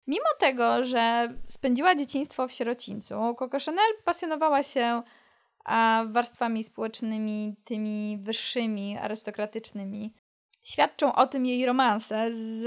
Mimo 0.07 0.29
tego, 0.39 0.85
że 0.85 1.29
spędziła 1.49 1.95
dzieciństwo 1.95 2.49
w 2.49 2.53
sierocińcu, 2.53 3.15
Coco 3.39 3.59
Chanel 3.67 3.95
pasjonowała 4.05 4.63
się 4.63 5.03
a 5.65 6.05
warstwami 6.09 6.65
społecznymi, 6.65 7.57
tymi 7.65 8.19
wyższymi, 8.23 8.99
arystokratycznymi. 8.99 10.15
Świadczą 10.63 11.13
o 11.13 11.27
tym 11.27 11.47
jej 11.47 11.67
romanse 11.67 12.33
z 12.33 12.65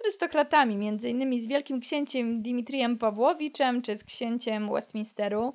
arystokratami, 0.00 0.76
między 0.76 1.10
innymi 1.10 1.40
z 1.40 1.46
wielkim 1.46 1.80
księciem 1.80 2.42
Dimitrijem 2.42 2.98
Pawłowiczem 2.98 3.82
czy 3.82 3.98
z 3.98 4.04
księciem 4.04 4.72
Westminsteru. 4.72 5.54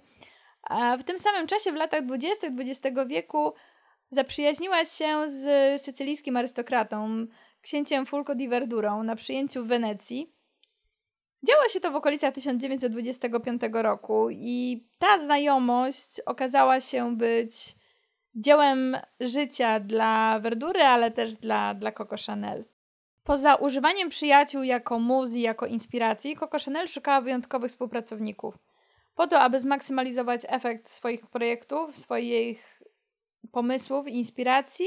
A 0.64 0.98
w 0.98 1.04
tym 1.04 1.20
samym 1.20 1.48
czasie, 1.48 1.72
w 1.72 1.76
latach 1.76 2.06
20. 2.06 2.48
XX 2.48 2.98
wieku, 3.08 3.54
zaprzyjaźniła 4.10 4.86
się 4.86 5.30
z 5.30 5.82
sycylijskim 5.82 6.38
arystokratą, 6.38 7.26
księciem 7.62 8.06
Fulco 8.06 8.36
di 8.36 8.48
Verdurą 8.48 9.04
na 9.04 9.16
przyjęciu 9.16 9.64
w 9.64 9.68
Wenecji. 9.68 10.34
Działo 11.48 11.70
się 11.70 11.80
to 11.80 11.92
w 11.92 11.96
okolicach 11.96 12.34
1925 12.34 13.62
roku 13.72 14.30
i 14.32 14.88
ta 14.98 15.20
znajomość 15.20 16.22
okazała 16.26 16.82
się 16.82 17.18
być 17.18 17.76
dziełem 18.36 18.98
życia 19.20 19.80
dla 19.80 20.40
Verdury, 20.40 20.82
ale 20.82 21.12
też 21.12 21.36
dla, 21.36 21.74
dla 21.74 21.92
Coco 21.92 22.16
Chanel. 22.28 22.66
Poza 23.26 23.56
używaniem 23.56 24.10
przyjaciół 24.10 24.64
jako 24.64 25.00
muzy, 25.00 25.40
jako 25.40 25.66
inspiracji, 25.66 26.36
Coco 26.36 26.58
Chanel 26.66 26.88
szukała 26.88 27.22
wyjątkowych 27.22 27.72
współpracowników. 27.72 28.58
Po 29.16 29.28
to, 29.28 29.40
aby 29.40 29.60
zmaksymalizować 29.60 30.42
efekt 30.48 30.90
swoich 30.90 31.28
projektów, 31.28 31.96
swoich 31.96 32.82
pomysłów 33.52 34.08
inspiracji 34.08 34.86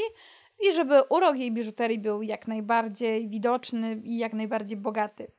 i 0.68 0.72
żeby 0.72 1.02
urok 1.10 1.36
jej 1.36 1.52
biżuterii 1.52 1.98
był 1.98 2.22
jak 2.22 2.48
najbardziej 2.48 3.28
widoczny 3.28 4.00
i 4.04 4.18
jak 4.18 4.32
najbardziej 4.32 4.76
bogaty. 4.76 5.30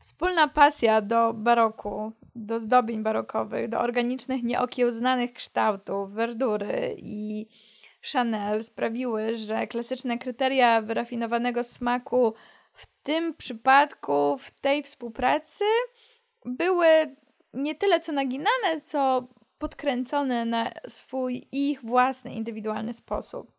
Wspólna 0.00 0.48
pasja 0.48 1.00
do 1.00 1.32
baroku, 1.34 2.12
do 2.34 2.60
zdobień 2.60 3.02
barokowych, 3.02 3.68
do 3.68 3.80
organicznych, 3.80 4.42
nieokiełznanych 4.42 5.32
kształtów, 5.32 6.12
werdury 6.12 6.96
i 6.98 7.46
Chanel 8.12 8.64
sprawiły, 8.64 9.36
że 9.36 9.66
klasyczne 9.66 10.18
kryteria 10.18 10.82
wyrafinowanego 10.82 11.64
smaku 11.64 12.34
w 12.72 12.86
tym 13.02 13.34
przypadku, 13.34 14.38
w 14.38 14.50
tej 14.60 14.82
współpracy 14.82 15.64
były 16.44 16.86
nie 17.54 17.74
tyle 17.74 18.00
co 18.00 18.12
naginane, 18.12 18.80
co 18.84 19.28
podkręcone 19.58 20.44
na 20.44 20.70
swój 20.88 21.48
ich 21.52 21.84
własny, 21.84 22.34
indywidualny 22.34 22.92
sposób. 22.94 23.56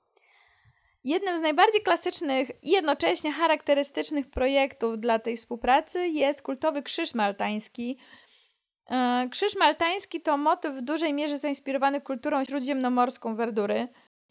Jednym 1.03 1.37
z 1.37 1.41
najbardziej 1.41 1.81
klasycznych 1.81 2.51
i 2.63 2.69
jednocześnie 2.69 3.31
charakterystycznych 3.31 4.29
projektów 4.29 4.99
dla 4.99 5.19
tej 5.19 5.37
współpracy 5.37 6.07
jest 6.07 6.41
kultowy 6.41 6.83
krzyż 6.83 7.15
maltański. 7.15 7.97
E, 8.89 9.27
krzyż 9.31 9.55
maltański 9.55 10.21
to 10.21 10.37
motyw 10.37 10.75
w 10.75 10.81
dużej 10.81 11.13
mierze 11.13 11.37
zainspirowany 11.37 12.01
kulturą 12.01 12.43
śródziemnomorską 12.43 13.35
Werdury. 13.35 13.87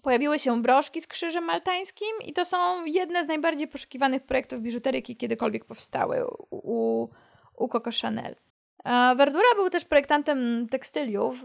Pojawiły 0.06 0.38
się 0.38 0.62
broszki 0.62 1.00
z 1.00 1.06
krzyżem 1.06 1.44
maltańskim 1.44 2.08
i 2.24 2.32
to 2.32 2.44
są 2.44 2.84
jedne 2.84 3.24
z 3.24 3.28
najbardziej 3.28 3.68
poszukiwanych 3.68 4.22
projektów 4.22 4.60
biżuterii, 4.60 4.98
jakie 4.98 5.14
kiedykolwiek 5.14 5.64
powstały 5.64 6.24
u, 6.50 7.08
u 7.56 7.68
Coco 7.68 7.90
Chanel. 8.02 8.36
Verdura 9.16 9.54
był 9.56 9.70
też 9.70 9.84
projektantem 9.84 10.66
tekstyliów, 10.70 11.44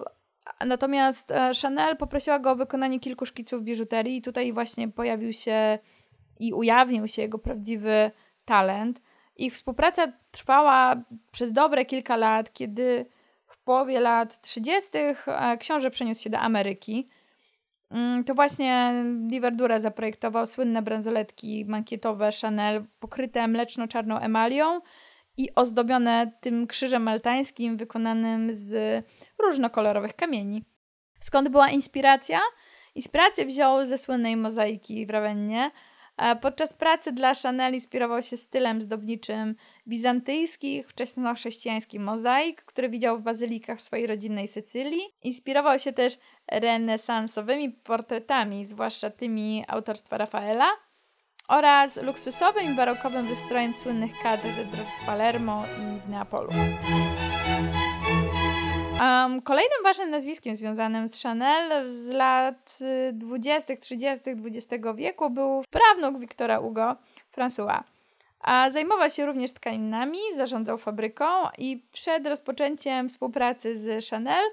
natomiast 0.66 1.32
e, 1.32 1.52
Chanel 1.62 1.98
poprosiła 1.98 2.40
go 2.40 2.52
o 2.52 2.56
wykonanie 2.56 3.00
kilku 3.00 3.26
szkiców 3.26 3.64
biżuterii 3.64 4.18
i 4.18 4.22
tutaj 4.22 4.54
właśnie 4.54 4.88
pojawił 4.88 5.34
się 5.34 5.80
i 6.40 6.54
ujawnił 6.54 7.08
się 7.08 7.22
jego 7.22 7.40
prawdziwy 7.40 8.12
talent. 8.46 9.02
Ich 9.36 9.54
współpraca 9.54 10.08
trwała 10.32 10.96
przez 11.32 11.52
dobre 11.52 11.86
kilka 11.86 12.18
lat, 12.18 12.54
kiedy 12.54 13.06
w 13.48 13.58
połowie 13.58 14.00
lat 14.00 14.42
30. 14.42 14.92
E, 15.28 15.58
książę 15.58 15.92
przeniósł 15.92 16.22
się 16.22 16.30
do 16.30 16.40
Ameryki. 16.40 17.10
Mm, 17.92 18.24
to 18.24 18.34
właśnie 18.34 18.94
Di 19.28 19.40
Verdura 19.40 19.80
zaprojektował 19.80 20.46
słynne 20.46 20.82
bransoletki 20.82 21.66
mankietowe 21.66 22.30
Chanel 22.42 22.86
pokryte 23.00 23.48
mleczno-czarną 23.48 24.20
emalią 24.20 24.82
i 25.38 25.56
ozdobione 25.56 26.32
tym 26.42 26.68
krzyżem 26.68 27.04
maltańskim 27.04 27.78
wykonanym 27.78 28.54
z 28.54 29.04
różnokolorowych 29.40 30.16
kamieni. 30.16 30.66
Skąd 31.20 31.50
była 31.50 31.70
inspiracja? 31.70 32.40
Inspirację 32.96 33.46
wziął 33.46 33.86
ze 33.86 33.98
słynnej 33.98 34.38
mozaiki 34.38 35.06
w 35.06 35.10
Ravennie. 35.10 35.72
Podczas 36.42 36.74
pracy 36.74 37.12
dla 37.12 37.34
Chanel 37.44 37.74
inspirował 37.74 38.22
się 38.22 38.38
stylem 38.38 38.82
zdobniczym 38.82 39.56
bizantyjskich, 39.88 40.88
wczesnochrześcijańskich 40.88 42.02
mozaik, 42.02 42.64
które 42.64 42.90
widział 42.90 43.18
w 43.18 43.22
bazylikach 43.22 43.80
w 43.80 43.82
swojej 43.82 44.08
rodzinnej 44.08 44.48
Sycylii. 44.48 45.02
Inspirował 45.24 45.80
się 45.80 45.94
też 45.94 46.18
renesansowymi 46.52 47.70
portretami, 47.70 48.66
zwłaszcza 48.66 49.10
tymi 49.10 49.66
autorstwa 49.68 50.18
Rafaela, 50.18 50.70
oraz 51.48 52.04
luksusowym 52.04 52.74
i 52.74 52.76
barokowym 52.76 53.28
wystrojem 53.28 53.74
słynnych 53.74 54.12
katedr 54.24 54.66
w 55.02 55.06
Palermo 55.06 55.64
i 55.80 56.00
w 56.00 56.10
Neapolu. 56.10 56.50
Um, 59.02 59.42
kolejnym 59.42 59.84
ważnym 59.84 60.10
nazwiskiem 60.10 60.56
związanym 60.56 61.08
z 61.08 61.24
Chanel 61.24 61.92
z 61.92 62.10
lat 62.10 62.80
20., 63.14 63.78
30., 63.78 64.24
XX 64.30 64.86
wieku 64.96 65.30
był 65.30 65.64
prawnuk 65.70 66.20
Wiktora 66.20 66.58
Hugo, 66.60 66.96
François. 67.38 67.84
A 68.44 68.70
zajmował 68.72 69.10
się 69.10 69.26
również 69.26 69.52
tkaninami, 69.52 70.18
zarządzał 70.36 70.78
fabryką 70.78 71.26
i 71.58 71.88
przed 71.92 72.28
rozpoczęciem 72.28 73.10
współpracy 73.10 73.80
z 73.80 74.10
Chanel 74.10 74.44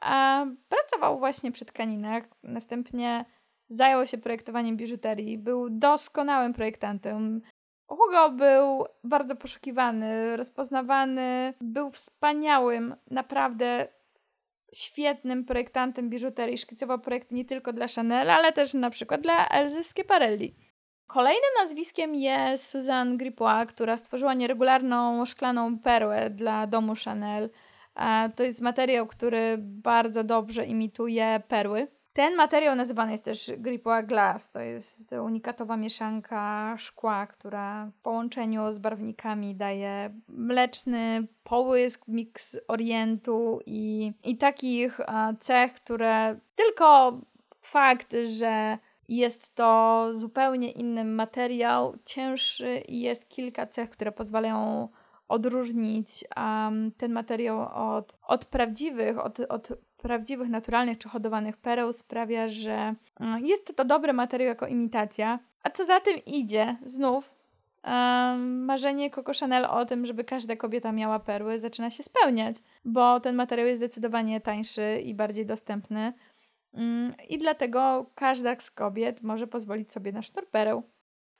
a, 0.00 0.46
pracował 0.68 1.18
właśnie 1.18 1.52
przy 1.52 1.64
tkaninach. 1.64 2.24
Następnie 2.42 3.24
zajął 3.68 4.06
się 4.06 4.18
projektowaniem 4.18 4.76
biżuterii, 4.76 5.38
był 5.38 5.70
doskonałym 5.70 6.52
projektantem. 6.52 7.40
Hugo 7.86 8.30
był 8.30 8.86
bardzo 9.04 9.36
poszukiwany, 9.36 10.36
rozpoznawany, 10.36 11.54
był 11.60 11.90
wspaniałym, 11.90 12.96
naprawdę 13.10 13.88
świetnym 14.74 15.44
projektantem 15.44 16.10
biżuterii. 16.10 16.58
Szkicował 16.58 16.98
projekty 16.98 17.34
nie 17.34 17.44
tylko 17.44 17.72
dla 17.72 17.86
Chanel, 17.96 18.30
ale 18.30 18.52
też 18.52 18.74
na 18.74 18.90
przykład 18.90 19.20
dla 19.20 19.48
Elzy 19.48 19.84
Schiaparelli. 19.84 20.63
Kolejnym 21.06 21.50
nazwiskiem 21.62 22.14
jest 22.14 22.66
Suzanne 22.66 23.16
Gripois, 23.16 23.66
która 23.68 23.96
stworzyła 23.96 24.34
nieregularną 24.34 25.26
szklaną 25.26 25.78
perłę 25.78 26.30
dla 26.30 26.66
domu 26.66 26.94
Chanel. 27.04 27.50
To 28.36 28.42
jest 28.42 28.60
materiał, 28.60 29.06
który 29.06 29.56
bardzo 29.58 30.24
dobrze 30.24 30.66
imituje 30.66 31.42
perły. 31.48 31.88
Ten 32.12 32.36
materiał 32.36 32.76
nazywany 32.76 33.12
jest 33.12 33.24
też 33.24 33.52
Gripoa 33.58 34.02
Glass. 34.02 34.50
To 34.50 34.60
jest 34.60 35.12
unikatowa 35.12 35.76
mieszanka 35.76 36.74
szkła, 36.78 37.26
która 37.26 37.86
w 37.86 38.02
połączeniu 38.02 38.72
z 38.72 38.78
barwnikami 38.78 39.54
daje 39.54 40.14
mleczny 40.28 41.26
połysk, 41.44 42.08
miks 42.08 42.56
orientu 42.68 43.60
i, 43.66 44.12
i 44.24 44.36
takich 44.36 45.00
cech, 45.40 45.72
które 45.72 46.38
tylko 46.56 47.20
fakt, 47.60 48.14
że 48.26 48.78
jest 49.08 49.54
to 49.54 50.08
zupełnie 50.16 50.70
inny 50.70 51.04
materiał, 51.04 51.94
cięższy 52.04 52.78
i 52.88 53.00
jest 53.00 53.28
kilka 53.28 53.66
cech, 53.66 53.90
które 53.90 54.12
pozwalają 54.12 54.88
odróżnić 55.28 56.24
um, 56.36 56.92
ten 56.96 57.12
materiał 57.12 57.68
od, 57.96 58.16
od 58.22 58.44
prawdziwych, 58.44 59.24
od, 59.24 59.40
od 59.40 59.68
prawdziwych, 59.96 60.48
naturalnych 60.48 60.98
czy 60.98 61.08
hodowanych 61.08 61.56
pereł 61.56 61.92
sprawia, 61.92 62.48
że 62.48 62.94
mm, 63.20 63.46
jest 63.46 63.76
to 63.76 63.84
dobry 63.84 64.12
materiał 64.12 64.48
jako 64.48 64.66
imitacja. 64.66 65.38
A 65.62 65.70
co 65.70 65.84
za 65.84 66.00
tym 66.00 66.24
idzie, 66.26 66.76
znów 66.84 67.34
um, 67.84 68.64
marzenie 68.64 69.10
Coco 69.10 69.32
Chanel 69.40 69.64
o 69.64 69.84
tym, 69.84 70.06
żeby 70.06 70.24
każda 70.24 70.56
kobieta 70.56 70.92
miała 70.92 71.18
perły 71.18 71.58
zaczyna 71.58 71.90
się 71.90 72.02
spełniać, 72.02 72.56
bo 72.84 73.20
ten 73.20 73.34
materiał 73.34 73.66
jest 73.66 73.80
zdecydowanie 73.80 74.40
tańszy 74.40 75.00
i 75.04 75.14
bardziej 75.14 75.46
dostępny. 75.46 76.12
Um, 76.74 77.14
I 77.28 77.38
dlatego 77.38 78.06
każda 78.14 78.60
z 78.60 78.70
kobiet 78.70 79.22
może 79.22 79.46
pozwolić 79.46 79.92
sobie 79.92 80.12
na 80.12 80.22
sznur 80.22 80.46
pereł. 80.46 80.82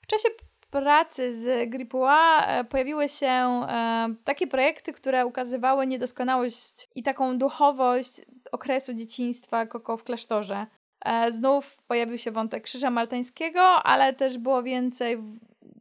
W 0.01 0.07
czasie 0.07 0.29
pracy 0.69 1.35
z 1.35 1.69
Gripois 1.69 2.43
e, 2.47 2.63
pojawiły 2.63 3.09
się 3.09 3.27
e, 3.27 4.15
takie 4.23 4.47
projekty, 4.47 4.93
które 4.93 5.25
ukazywały 5.25 5.87
niedoskonałość 5.87 6.89
i 6.95 7.03
taką 7.03 7.37
duchowość 7.37 8.21
okresu 8.51 8.93
dzieciństwa 8.93 9.65
Koko 9.65 9.97
w 9.97 10.03
klasztorze. 10.03 10.65
E, 11.05 11.31
znów 11.31 11.77
pojawił 11.87 12.17
się 12.17 12.31
wątek 12.31 12.63
krzyża 12.63 12.89
maltańskiego, 12.89 13.61
ale 13.61 14.13
też 14.13 14.37
było 14.37 14.63
więcej 14.63 15.17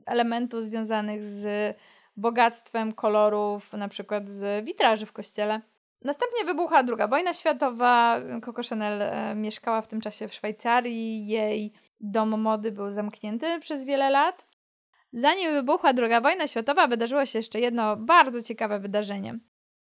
elementów 0.06 0.64
związanych 0.64 1.24
z 1.24 1.76
bogactwem 2.16 2.92
kolorów, 2.92 3.72
na 3.72 3.88
przykład 3.88 4.28
z 4.28 4.64
witraży 4.64 5.06
w 5.06 5.12
kościele. 5.12 5.60
Następnie 6.04 6.44
wybuchła 6.44 6.78
II 6.78 7.08
wojna 7.10 7.32
światowa. 7.32 8.20
Coco 8.44 8.62
Chanel 8.68 9.02
mieszkała 9.36 9.82
w 9.82 9.88
tym 9.88 10.00
czasie 10.00 10.28
w 10.28 10.34
Szwajcarii. 10.34 11.26
Jej 11.26 11.72
dom 12.00 12.40
mody 12.40 12.72
był 12.72 12.90
zamknięty 12.90 13.60
przez 13.60 13.84
wiele 13.84 14.10
lat. 14.10 14.44
Zanim 15.12 15.52
wybuchła 15.52 15.92
II 15.98 16.22
wojna 16.22 16.46
światowa, 16.46 16.86
wydarzyło 16.86 17.26
się 17.26 17.38
jeszcze 17.38 17.60
jedno 17.60 17.96
bardzo 17.96 18.42
ciekawe 18.42 18.80
wydarzenie. 18.80 19.38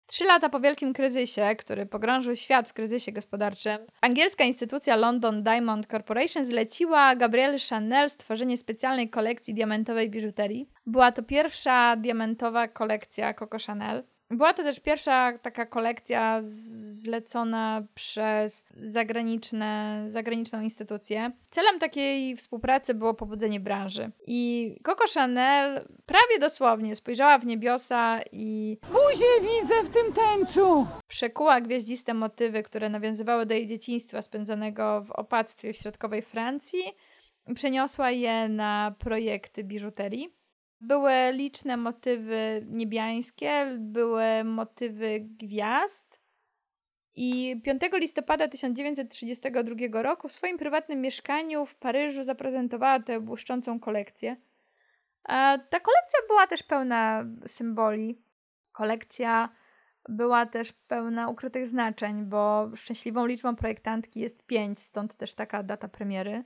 Trzy 0.07 0.25
lata 0.25 0.49
po 0.49 0.61
wielkim 0.61 0.93
kryzysie, 0.93 1.57
który 1.59 1.87
pogrążył 1.87 2.37
świat 2.37 2.69
w 2.69 2.73
kryzysie 2.73 3.13
gospodarczym, 3.13 3.79
angielska 4.01 4.45
instytucja 4.45 4.97
London 4.97 5.43
Diamond 5.43 5.87
Corporation 5.87 6.45
zleciła 6.45 7.17
Gabrielle 7.17 7.59
Chanel 7.71 8.11
stworzenie 8.11 8.57
specjalnej 8.57 9.11
kolekcji 9.11 9.55
diamentowej 9.55 10.11
biżuterii. 10.11 10.71
Była 10.87 11.13
to 11.13 11.23
pierwsza 11.23 11.97
diamentowa 11.97 12.69
kolekcja 12.69 13.35
Coco 13.35 13.57
Chanel. 13.67 14.05
Była 14.37 14.55
to 14.55 14.63
też 14.63 14.81
pierwsza 14.81 15.39
taka 15.39 15.67
kolekcja 15.67 16.43
zlecona 16.47 17.83
przez 17.95 18.65
zagraniczne, 18.77 20.05
zagraniczną 20.07 20.61
instytucję. 20.61 21.31
Celem 21.51 21.79
takiej 21.79 22.37
współpracy 22.37 22.95
było 22.95 23.15
pobudzenie 23.15 23.61
branży. 23.61 24.11
I 24.27 24.71
Coco 24.83 25.05
Chanel 25.15 25.89
prawie 26.07 26.39
dosłownie 26.41 26.95
spojrzała 26.95 27.39
w 27.39 27.47
niebiosa 27.47 28.21
i... 28.33 28.79
Buzię 28.83 29.41
widzę 29.41 29.83
w 29.83 29.93
tym 29.93 30.13
tęczu! 30.13 30.87
Przekuła 31.09 31.61
gwieździste 31.61 32.15
motywy, 32.15 32.63
które 32.63 32.89
nawiązywały 32.89 33.47
do 33.47 33.55
jej 33.55 33.67
dzieciństwa 33.67 34.23
spędzonego 34.23 35.03
w 35.03 35.11
opactwie 35.11 35.73
w 35.73 35.77
środkowej 35.77 36.23
Francji. 36.23 36.83
Przeniosła 37.55 38.11
je 38.11 38.49
na 38.49 38.95
projekty 38.99 39.65
biżuterii. 39.65 40.44
Były 40.87 41.13
liczne 41.33 41.77
motywy 41.77 42.67
niebiańskie, 42.71 43.77
były 43.79 44.45
motywy 44.45 45.21
gwiazd. 45.21 46.21
I 47.15 47.61
5 47.65 47.83
listopada 47.93 48.49
1932 48.49 50.03
roku 50.03 50.29
w 50.29 50.33
swoim 50.33 50.59
prywatnym 50.59 51.01
mieszkaniu 51.01 51.67
w 51.67 51.75
Paryżu 51.75 52.23
zaprezentowała 52.23 53.01
tę 53.01 53.21
błyszczącą 53.21 53.81
kolekcję. 53.81 54.37
Ta 55.71 55.81
kolekcja 55.81 56.21
była 56.29 56.47
też 56.47 56.63
pełna 56.63 57.25
symboli. 57.47 58.23
Kolekcja 58.73 59.49
była 60.09 60.47
też 60.47 60.73
pełna 60.73 61.29
ukrytych 61.29 61.69
znaczeń, 61.69 62.25
bo 62.25 62.71
szczęśliwą 62.77 63.27
liczbą 63.27 63.57
projektantki 63.57 64.21
jest 64.21 64.47
5, 64.47 64.81
stąd 64.81 65.15
też 65.15 65.35
taka 65.35 65.63
data 65.63 65.89
premiery. 65.89 66.45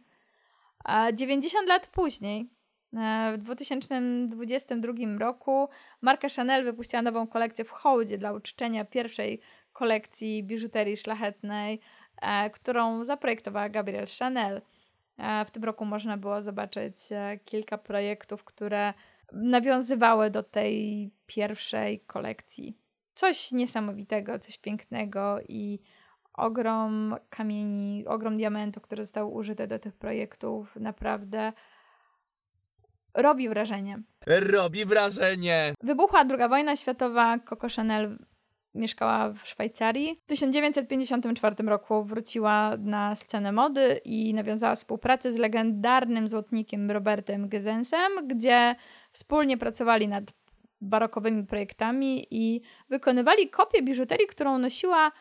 A 0.85 1.13
90 1.13 1.69
lat 1.69 1.87
później, 1.87 2.51
w 2.93 3.39
2022 3.39 4.93
roku, 5.19 5.69
marka 6.01 6.29
Chanel 6.37 6.65
wypuściła 6.65 7.03
nową 7.03 7.27
kolekcję 7.27 7.65
w 7.65 7.71
hołdzie 7.71 8.19
dla 8.19 8.33
uczczenia 8.33 8.85
pierwszej 8.85 9.41
kolekcji 9.73 10.45
biżuterii 10.45 10.97
szlachetnej, 10.97 11.81
e, 12.23 12.51
którą 12.51 13.05
zaprojektowała 13.05 13.69
Gabrielle 13.69 14.07
Chanel. 14.19 14.63
E, 15.19 15.45
w 15.45 15.51
tym 15.51 15.65
roku 15.65 15.85
można 15.85 16.17
było 16.17 16.43
zobaczyć 16.43 16.97
kilka 17.45 17.79
projektów, 17.79 18.45
które 18.45 18.95
nawiązywały 19.33 20.31
do 20.31 20.43
tej 20.43 21.11
pierwszej 21.27 22.01
kolekcji. 22.01 22.77
Coś 23.15 23.53
niesamowitego, 23.53 24.39
coś 24.39 24.59
pięknego 24.59 25.39
i 25.49 25.79
ogrom 26.35 27.17
kamieni, 27.31 28.07
ogrom 28.07 28.37
diamentów, 28.37 28.83
które 28.83 29.03
zostały 29.03 29.31
użyte 29.31 29.67
do 29.67 29.79
tych 29.79 29.95
projektów, 29.95 30.77
naprawdę 30.77 31.53
robi 33.15 33.49
wrażenie. 33.49 34.03
Robi 34.27 34.85
wrażenie. 34.85 35.75
Wybuchła 35.83 36.25
II 36.39 36.49
wojna 36.49 36.77
światowa, 36.77 37.39
Coco 37.39 37.69
Chanel 37.77 38.19
mieszkała 38.75 39.33
w 39.33 39.39
Szwajcarii. 39.45 40.21
W 40.25 40.27
1954 40.27 41.57
roku 41.67 42.05
wróciła 42.05 42.77
na 42.79 43.17
scenę 43.17 43.53
mody 43.53 44.01
i 44.05 44.35
nawiązała 44.35 44.75
współpracę 44.75 45.33
z 45.33 45.37
legendarnym 45.37 46.29
złotnikiem 46.29 46.91
Robertem 46.91 47.49
Gesensem, 47.49 48.13
gdzie 48.27 48.75
wspólnie 49.13 49.59
pracowali 49.59 50.09
nad 50.09 50.25
barokowymi 50.81 51.47
projektami 51.47 52.27
i 52.31 52.61
wykonywali 52.89 53.51
kopię 53.51 53.83
biżuterii, 53.83 54.27
którą 54.27 54.59
nosiła 54.59 55.13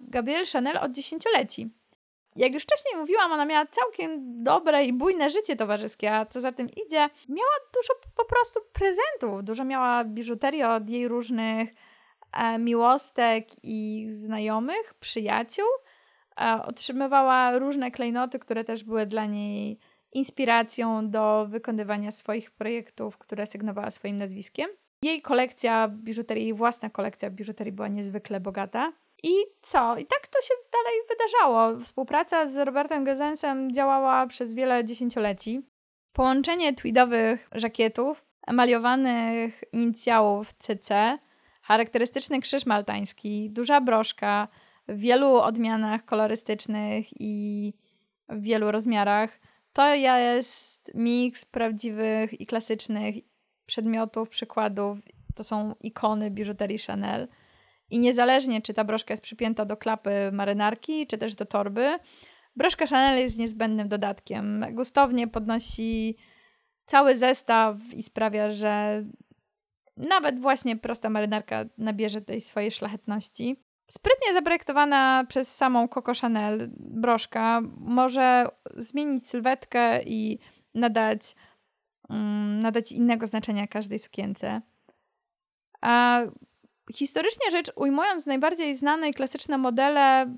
Gabrielle 0.00 0.46
Chanel 0.52 0.78
od 0.78 0.92
dziesięcioleci. 0.92 1.70
Jak 2.36 2.54
już 2.54 2.62
wcześniej 2.62 3.00
mówiłam, 3.00 3.32
ona 3.32 3.44
miała 3.44 3.66
całkiem 3.66 4.36
dobre 4.36 4.84
i 4.84 4.92
bujne 4.92 5.30
życie 5.30 5.56
towarzyskie, 5.56 6.14
a 6.14 6.26
co 6.26 6.40
za 6.40 6.52
tym 6.52 6.68
idzie, 6.70 7.08
miała 7.28 7.56
dużo 7.74 7.94
po 8.16 8.24
prostu 8.24 8.60
prezentów. 8.72 9.44
Dużo 9.44 9.64
miała 9.64 10.04
biżuterii 10.04 10.62
od 10.62 10.90
jej 10.90 11.08
różnych 11.08 11.70
e, 12.32 12.58
miłostek 12.58 13.46
i 13.62 14.08
znajomych, 14.12 14.94
przyjaciół. 15.00 15.66
E, 16.40 16.62
otrzymywała 16.66 17.58
różne 17.58 17.90
klejnoty, 17.90 18.38
które 18.38 18.64
też 18.64 18.84
były 18.84 19.06
dla 19.06 19.26
niej 19.26 19.78
inspiracją 20.12 21.10
do 21.10 21.46
wykonywania 21.48 22.12
swoich 22.12 22.50
projektów, 22.50 23.18
które 23.18 23.46
sygnowała 23.46 23.90
swoim 23.90 24.16
nazwiskiem. 24.16 24.68
Jej 25.02 25.22
kolekcja 25.22 25.88
biżuterii, 25.88 26.44
jej 26.44 26.54
własna 26.54 26.90
kolekcja 26.90 27.30
biżuterii 27.30 27.72
była 27.72 27.88
niezwykle 27.88 28.40
bogata. 28.40 28.92
I 29.26 29.34
co? 29.62 29.96
I 29.98 30.06
tak 30.06 30.26
to 30.26 30.42
się 30.42 30.54
dalej 30.72 31.00
wydarzało. 31.08 31.84
Współpraca 31.84 32.48
z 32.48 32.56
Robertem 32.56 33.04
Gezensem 33.04 33.72
działała 33.72 34.26
przez 34.26 34.54
wiele 34.54 34.84
dziesięcioleci. 34.84 35.62
Połączenie 36.12 36.74
tweedowych 36.74 37.48
żakietów, 37.52 38.24
emaliowanych 38.46 39.64
inicjałów 39.72 40.52
CC, 40.52 41.18
charakterystyczny 41.62 42.40
krzyż 42.40 42.66
maltański, 42.66 43.50
duża 43.50 43.80
broszka 43.80 44.48
w 44.88 44.98
wielu 44.98 45.34
odmianach 45.34 46.04
kolorystycznych 46.04 47.06
i 47.20 47.72
w 48.28 48.40
wielu 48.40 48.70
rozmiarach. 48.70 49.30
To 49.72 49.94
jest 49.94 50.90
miks 50.94 51.44
prawdziwych 51.44 52.40
i 52.40 52.46
klasycznych 52.46 53.14
przedmiotów, 53.66 54.28
przykładów. 54.28 54.98
To 55.34 55.44
są 55.44 55.74
ikony 55.80 56.30
biżuterii 56.30 56.78
Chanel. 56.78 57.28
I 57.90 57.98
niezależnie, 57.98 58.62
czy 58.62 58.74
ta 58.74 58.84
broszka 58.84 59.12
jest 59.12 59.22
przypięta 59.22 59.64
do 59.64 59.76
klapy 59.76 60.10
marynarki, 60.32 61.06
czy 61.06 61.18
też 61.18 61.34
do 61.34 61.46
torby, 61.46 61.98
broszka 62.56 62.86
Chanel 62.86 63.18
jest 63.18 63.38
niezbędnym 63.38 63.88
dodatkiem. 63.88 64.64
Gustownie 64.72 65.28
podnosi 65.28 66.16
cały 66.86 67.18
zestaw 67.18 67.76
i 67.94 68.02
sprawia, 68.02 68.52
że 68.52 69.04
nawet 69.96 70.40
właśnie 70.40 70.76
prosta 70.76 71.10
marynarka 71.10 71.64
nabierze 71.78 72.20
tej 72.20 72.40
swojej 72.40 72.70
szlachetności. 72.70 73.56
Sprytnie 73.90 74.32
zaprojektowana 74.32 75.24
przez 75.28 75.56
samą 75.56 75.88
Coco 75.88 76.12
Chanel 76.20 76.70
broszka 76.76 77.60
może 77.78 78.46
zmienić 78.76 79.28
sylwetkę 79.28 80.02
i 80.02 80.38
nadać, 80.74 81.36
um, 82.08 82.62
nadać 82.62 82.92
innego 82.92 83.26
znaczenia 83.26 83.66
każdej 83.66 83.98
sukience. 83.98 84.60
A 85.80 86.20
historycznie 86.92 87.50
rzecz 87.50 87.72
ujmując, 87.76 88.26
najbardziej 88.26 88.74
znane 88.74 89.08
i 89.08 89.14
klasyczne 89.14 89.58
modele 89.58 90.34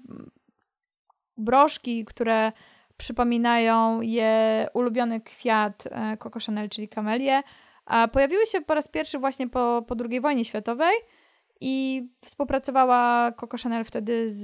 broszki, 1.37 2.04
które 2.04 2.52
przypominają 2.96 4.00
je 4.00 4.66
ulubiony 4.74 5.20
kwiat 5.20 5.84
e, 5.87 6.16
Coco 6.16 6.40
Chanel, 6.46 6.68
czyli 6.68 6.88
kamelię, 6.88 7.42
pojawiły 8.12 8.46
się 8.46 8.61
po 8.61 8.74
raz 8.74 8.88
pierwszy 8.88 9.18
właśnie 9.18 9.48
po, 9.48 9.84
po 9.88 9.94
II 10.11 10.20
wojnie 10.20 10.44
światowej 10.44 10.94
i 11.61 12.06
współpracowała 12.24 13.32
Coco 13.32 13.56
Chanel 13.62 13.84
wtedy 13.84 14.30
z, 14.30 14.42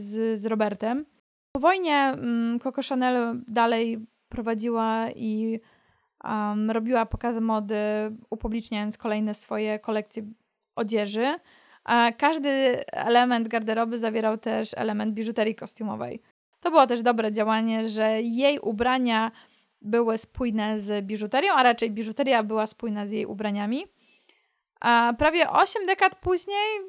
z, 0.00 0.40
z 0.40 0.46
Robertem. 0.46 1.06
Po 1.52 1.60
wojnie 1.60 2.14
Coco 2.62 2.82
Chanel 2.88 3.42
dalej 3.48 4.06
prowadziła 4.28 5.10
i 5.10 5.60
um, 6.24 6.70
robiła 6.70 7.06
pokazy 7.06 7.40
mody, 7.40 7.76
upubliczniając 8.30 8.98
kolejne 8.98 9.34
swoje 9.34 9.78
kolekcje 9.78 10.22
odzieży. 10.76 11.34
A 11.84 12.12
każdy 12.18 12.48
element 12.86 13.48
garderoby 13.48 13.98
zawierał 13.98 14.38
też 14.38 14.70
element 14.76 15.14
biżuterii 15.14 15.54
kostiumowej. 15.54 16.22
To 16.60 16.70
było 16.70 16.86
też 16.86 17.02
dobre 17.02 17.32
działanie, 17.32 17.88
że 17.88 18.22
jej 18.22 18.58
ubrania 18.58 19.30
były 19.82 20.18
spójne 20.18 20.80
z 20.80 21.06
biżuterią, 21.06 21.52
a 21.52 21.62
raczej 21.62 21.90
biżuteria 21.90 22.42
była 22.42 22.66
spójna 22.66 23.06
z 23.06 23.10
jej 23.10 23.26
ubraniami. 23.26 23.86
A 24.80 25.14
prawie 25.18 25.50
8 25.50 25.86
dekad 25.86 26.16
później 26.16 26.80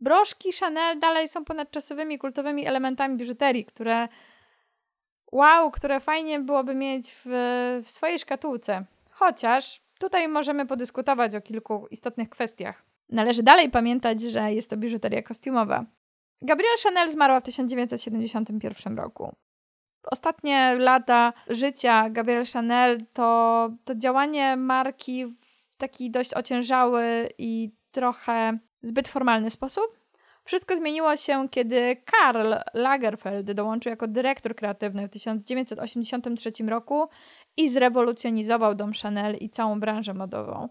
broszki 0.00 0.52
Chanel 0.52 0.98
dalej 0.98 1.28
są 1.28 1.44
ponadczasowymi, 1.44 2.18
kultowymi 2.18 2.66
elementami 2.66 3.16
biżuterii, 3.16 3.64
które 3.64 4.08
wow, 5.32 5.70
które 5.70 6.00
fajnie 6.00 6.40
byłoby 6.40 6.74
mieć 6.74 7.12
w, 7.24 7.30
w 7.84 7.90
swojej 7.90 8.18
szkatułce. 8.18 8.84
Chociaż 9.10 9.80
tutaj 9.98 10.28
możemy 10.28 10.66
podyskutować 10.66 11.34
o 11.34 11.40
kilku 11.40 11.86
istotnych 11.90 12.30
kwestiach. 12.30 12.82
Należy 13.08 13.42
dalej 13.42 13.70
pamiętać, 13.70 14.20
że 14.20 14.52
jest 14.52 14.70
to 14.70 14.76
biżuteria 14.76 15.22
kostiumowa. 15.22 15.84
Gabrielle 16.42 16.78
Chanel 16.82 17.10
zmarła 17.10 17.40
w 17.40 17.42
1971 17.42 18.96
roku. 18.96 19.32
Ostatnie 20.10 20.74
lata 20.78 21.32
życia 21.48 22.10
Gabrielle 22.10 22.46
Chanel 22.52 22.98
to, 23.12 23.70
to 23.84 23.94
działanie 23.94 24.56
marki 24.56 25.26
w 25.26 25.36
taki 25.76 26.10
dość 26.10 26.34
ociężały 26.34 27.28
i 27.38 27.70
trochę 27.90 28.58
zbyt 28.82 29.08
formalny 29.08 29.50
sposób. 29.50 30.06
Wszystko 30.44 30.76
zmieniło 30.76 31.16
się, 31.16 31.48
kiedy 31.48 31.96
Karl 32.04 32.54
Lagerfeld 32.74 33.52
dołączył 33.52 33.90
jako 33.90 34.08
dyrektor 34.08 34.54
kreatywny 34.54 35.08
w 35.08 35.10
1983 35.10 36.50
roku 36.68 37.08
i 37.56 37.70
zrewolucjonizował 37.70 38.74
dom 38.74 38.92
Chanel 39.02 39.36
i 39.36 39.50
całą 39.50 39.80
branżę 39.80 40.14
modową. 40.14 40.68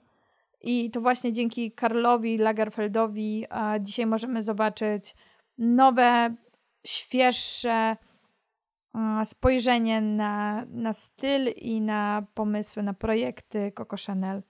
I 0.66 0.92
to 0.92 1.02
właśnie 1.02 1.34
dzięki 1.34 1.72
Karlowi 1.72 2.38
Lagerfeldowi 2.38 3.46
dzisiaj 3.80 4.06
możemy 4.06 4.44
zobaczyć 4.44 5.16
nowe, 5.58 6.36
świeższe 6.88 7.96
spojrzenie 9.24 10.02
na, 10.02 10.66
na 10.70 10.94
styl 10.94 11.48
i 11.56 11.82
na 11.82 12.26
pomysły, 12.34 12.84
na 12.84 12.94
projekty 12.94 13.72
Coco 13.72 13.96
Chanel. 14.08 14.44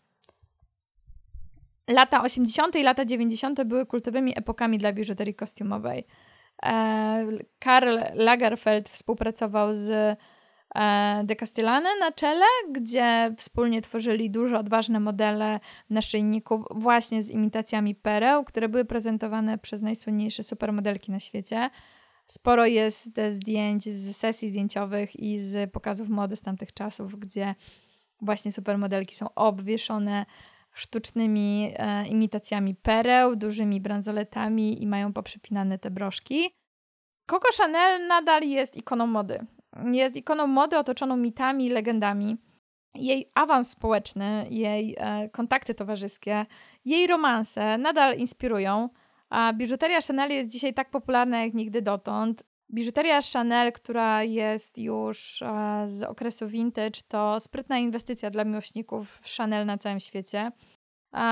Lata 1.90 2.22
80. 2.24 2.76
i 2.76 2.84
lata 2.84 3.06
90. 3.06 3.64
były 3.64 3.86
kultowymi 3.86 4.38
epokami 4.38 4.78
dla 4.78 4.94
biżuterii 4.94 5.36
kostiumowej. 5.36 6.08
E, 6.66 7.28
Karl 7.60 8.00
Lagerfeld 8.14 8.90
współpracował 8.90 9.76
z 9.76 10.18
de 11.24 11.36
Castellane 11.36 11.90
na 12.00 12.12
czele, 12.12 12.46
gdzie 12.72 13.34
wspólnie 13.38 13.82
tworzyli 13.82 14.30
duże, 14.30 14.60
odważne 14.60 15.00
modele 15.00 15.60
naszyjników 15.90 16.66
właśnie 16.72 17.24
z 17.24 17.30
imitacjami 17.30 17.96
pereł, 17.96 18.44
które 18.44 18.70
były 18.70 18.86
prezentowane 18.86 19.58
przez 19.58 19.82
najsłynniejsze 19.82 20.44
supermodelki 20.44 21.12
na 21.12 21.20
świecie. 21.20 21.70
Sporo 22.28 22.66
jest 22.66 23.20
zdjęć 23.30 23.84
z 23.84 24.18
sesji 24.18 24.50
zdjęciowych 24.50 25.16
i 25.16 25.40
z 25.40 25.72
pokazów 25.72 26.10
mody 26.10 26.36
z 26.36 26.42
tamtych 26.42 26.74
czasów, 26.74 27.20
gdzie 27.20 27.56
właśnie 28.22 28.52
supermodelki 28.52 29.16
są 29.16 29.34
obwieszone 29.34 30.26
sztucznymi 30.74 31.74
e, 31.78 32.08
imitacjami 32.08 32.76
pereł, 32.76 33.36
dużymi 33.36 33.82
bransoletami 33.82 34.84
i 34.84 34.88
mają 34.88 35.14
poprzypinane 35.14 35.80
te 35.80 35.92
broszki. 35.92 36.50
Coco 37.26 37.48
Chanel 37.58 38.08
nadal 38.08 38.44
jest 38.44 38.76
ikoną 38.76 39.08
mody. 39.08 39.46
Jest 39.84 40.16
ikoną 40.16 40.48
mody 40.48 40.78
otoczoną 40.78 41.18
mitami 41.18 41.66
i 41.66 41.70
legendami. 41.70 42.38
jej 42.96 43.32
awans 43.34 43.70
społeczny, 43.70 44.46
jej 44.50 44.96
e, 45.00 45.30
kontakty 45.30 45.74
towarzyskie, 45.74 46.46
jej 46.86 47.08
romanse 47.08 47.78
nadal 47.78 48.18
inspirują. 48.18 48.90
A 49.30 49.54
biżuteria 49.54 50.02
Chanel 50.02 50.32
jest 50.32 50.50
dzisiaj 50.50 50.74
tak 50.74 50.90
popularna 50.92 51.44
jak 51.44 51.54
nigdy 51.54 51.82
dotąd. 51.82 52.44
Biżuteria 52.74 53.20
Chanel, 53.34 53.72
która 53.72 54.24
jest 54.24 54.78
już 54.78 55.42
e, 55.42 55.86
z 55.88 56.04
okresu 56.04 56.48
vintage, 56.48 57.02
to 57.08 57.40
sprytna 57.40 57.78
inwestycja 57.78 58.30
dla 58.30 58.44
miłośników 58.44 59.22
Chanel 59.38 59.66
na 59.66 59.78
całym 59.78 60.00
świecie. 60.00 60.52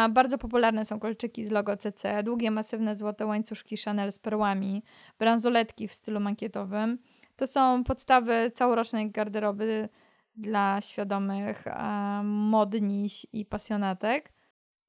Bardzo 0.10 0.38
popularne 0.38 0.86
są 0.86 1.00
kolczyki 1.00 1.46
z 1.46 1.52
logo 1.52 1.78
CC, 1.78 2.24
długie, 2.24 2.52
masywne 2.52 2.96
złote 2.96 3.26
łańcuszki 3.26 3.78
Chanel 3.78 4.12
z 4.12 4.20
perłami, 4.20 4.84
bransoletki 5.20 5.88
w 5.88 5.94
stylu 5.94 6.20
mankietowym. 6.20 7.00
To 7.36 7.48
są 7.48 7.84
podstawy 7.84 8.52
całorocznej 8.56 9.12
garderoby 9.12 9.90
dla 10.36 10.82
świadomych 10.82 11.68
e, 11.68 12.22
modniś 12.24 13.28
i 13.34 13.46
pasjonatek. 13.46 14.34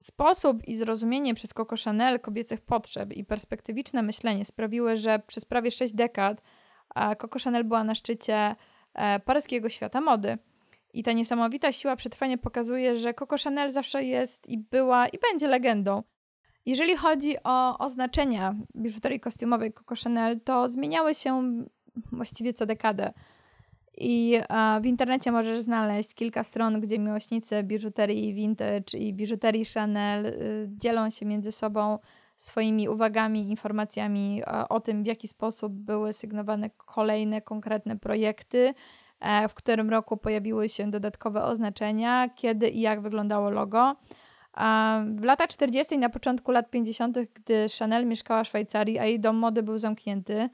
Sposób 0.00 0.68
i 0.68 0.76
zrozumienie 0.76 1.34
przez 1.34 1.54
Coco 1.54 1.76
Chanel 1.84 2.20
kobiecych 2.20 2.60
potrzeb 2.60 3.12
i 3.12 3.24
perspektywiczne 3.24 4.02
myślenie 4.02 4.44
sprawiły, 4.44 4.96
że 4.96 5.18
przez 5.18 5.44
prawie 5.44 5.70
6 5.70 5.94
dekad 5.94 6.42
e, 6.94 7.16
Coco 7.16 7.38
Chanel 7.38 7.64
była 7.64 7.84
na 7.84 7.94
szczycie 7.94 8.56
e, 8.94 9.20
paryskiego 9.20 9.68
świata 9.68 10.00
mody. 10.00 10.38
I 10.92 11.02
ta 11.02 11.12
niesamowita 11.12 11.72
siła 11.72 11.96
przetrwania 11.96 12.38
pokazuje, 12.38 12.96
że 12.96 13.14
Coco 13.14 13.36
Chanel 13.44 13.70
zawsze 13.70 14.04
jest 14.04 14.48
i 14.48 14.58
była 14.58 15.08
i 15.08 15.18
będzie 15.18 15.46
legendą. 15.46 16.02
Jeżeli 16.66 16.96
chodzi 16.96 17.36
o 17.44 17.78
oznaczenia 17.78 18.54
biżuterii 18.76 19.20
kostiumowej 19.20 19.72
Coco 19.72 19.94
Chanel, 20.04 20.40
to 20.40 20.68
zmieniały 20.68 21.14
się 21.14 21.64
właściwie 22.12 22.52
co 22.52 22.66
dekadę. 22.66 23.12
I 23.96 24.40
w 24.82 24.86
internecie 24.86 25.32
możesz 25.32 25.60
znaleźć 25.60 26.14
kilka 26.14 26.44
stron, 26.44 26.80
gdzie 26.80 26.98
miłośnicy 26.98 27.62
biżuterii 27.62 28.34
vintage 28.34 28.98
i 28.98 29.14
biżuterii 29.14 29.64
Chanel 29.64 30.26
y, 30.26 30.68
dzielą 30.68 31.10
się 31.10 31.26
między 31.26 31.52
sobą 31.52 31.98
swoimi 32.36 32.88
uwagami, 32.88 33.50
informacjami 33.50 34.42
o 34.68 34.80
tym, 34.80 35.02
w 35.02 35.06
jaki 35.06 35.28
sposób 35.28 35.72
były 35.72 36.12
sygnowane 36.12 36.70
kolejne 36.70 37.40
konkretne 37.40 37.98
projekty, 37.98 38.74
e, 39.20 39.48
w 39.48 39.54
którym 39.54 39.90
roku 39.90 40.16
pojawiły 40.16 40.68
się 40.68 40.90
dodatkowe 40.90 41.44
oznaczenia, 41.44 42.28
kiedy 42.28 42.68
i 42.68 42.80
jak 42.80 43.00
wyglądało 43.00 43.50
logo. 43.50 43.96
W 45.14 45.24
latach 45.24 45.48
40. 45.48 45.94
i 45.94 45.98
na 45.98 46.08
początku 46.08 46.52
lat 46.52 46.70
50., 46.70 47.18
gdy 47.34 47.66
Chanel 47.78 48.06
mieszkała 48.06 48.44
w 48.44 48.48
Szwajcarii, 48.48 48.98
a 48.98 49.04
jej 49.04 49.20
dom 49.20 49.36
mody 49.36 49.62
był 49.62 49.78
zamknięty, 49.78 50.48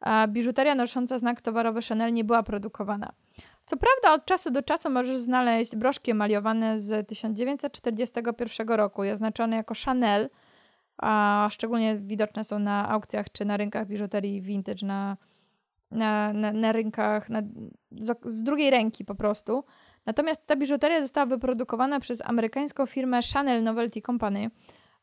a 0.00 0.26
biżuteria 0.28 0.74
nosząca 0.74 1.18
znak 1.18 1.40
towarowy 1.40 1.80
Chanel 1.82 2.12
nie 2.12 2.24
była 2.24 2.42
produkowana. 2.42 3.12
Co 3.66 3.76
prawda 3.76 4.22
od 4.22 4.24
czasu 4.24 4.50
do 4.50 4.62
czasu 4.62 4.90
możesz 4.90 5.18
znaleźć 5.18 5.76
broszki 5.76 6.10
emaliowane 6.10 6.78
z 6.78 7.08
1941 7.08 8.68
roku 8.68 9.04
i 9.04 9.10
oznaczone 9.10 9.56
jako 9.56 9.74
Chanel, 9.84 10.28
a 10.98 11.48
szczególnie 11.50 11.96
widoczne 11.96 12.44
są 12.44 12.58
na 12.58 12.88
aukcjach 12.88 13.26
czy 13.32 13.44
na 13.44 13.56
rynkach 13.56 13.86
biżuterii 13.86 14.42
vintage, 14.42 14.86
na, 14.86 15.16
na, 15.90 16.32
na, 16.32 16.52
na 16.52 16.72
rynkach 16.72 17.28
na, 17.28 17.42
z, 17.90 18.18
z, 18.24 18.42
drugiej 18.42 18.70
ręki 18.70 19.04
po 19.04 19.14
prostu. 19.14 19.64
Natomiast 20.06 20.46
ta 20.46 20.56
biżuteria 20.56 21.02
została 21.02 21.26
wyprodukowana 21.26 22.00
przez 22.00 22.22
amerykańską 22.24 22.86
firmę 22.86 23.20
Chanel 23.34 23.62
Novelty 23.62 24.02
Company. 24.02 24.50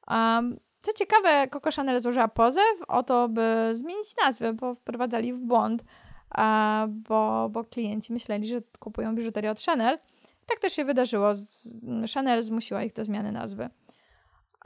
Um, 0.07 0.57
co 0.83 0.93
ciekawe, 0.93 1.47
Coco 1.47 1.71
Chanel 1.71 1.99
złożyła 1.99 2.27
pozew 2.27 2.81
o 2.87 3.03
to, 3.03 3.29
by 3.29 3.69
zmienić 3.73 4.15
nazwę, 4.23 4.53
bo 4.53 4.75
wprowadzali 4.75 5.33
w 5.33 5.39
błąd, 5.39 5.83
bo, 6.87 7.49
bo 7.49 7.63
klienci 7.63 8.13
myśleli, 8.13 8.47
że 8.47 8.61
kupują 8.79 9.15
biżuterię 9.15 9.51
od 9.51 9.61
Chanel. 9.61 9.99
Tak 10.45 10.59
też 10.59 10.73
się 10.73 10.85
wydarzyło. 10.85 11.31
Chanel 12.13 12.43
zmusiła 12.43 12.83
ich 12.83 12.93
do 12.93 13.05
zmiany 13.05 13.31
nazwy. 13.31 13.69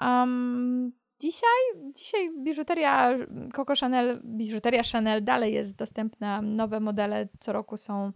Um, 0.02 0.92
dzisiaj, 1.20 1.60
dzisiaj 1.96 2.30
biżuteria 2.44 3.12
Coco 3.56 3.74
Chanel, 3.80 4.22
biżuteria 4.24 4.82
Chanel 4.92 5.24
dalej 5.24 5.54
jest 5.54 5.76
dostępna. 5.76 6.42
Nowe 6.42 6.80
modele 6.80 7.28
co 7.40 7.54
roku 7.54 7.78
są 7.78 8.12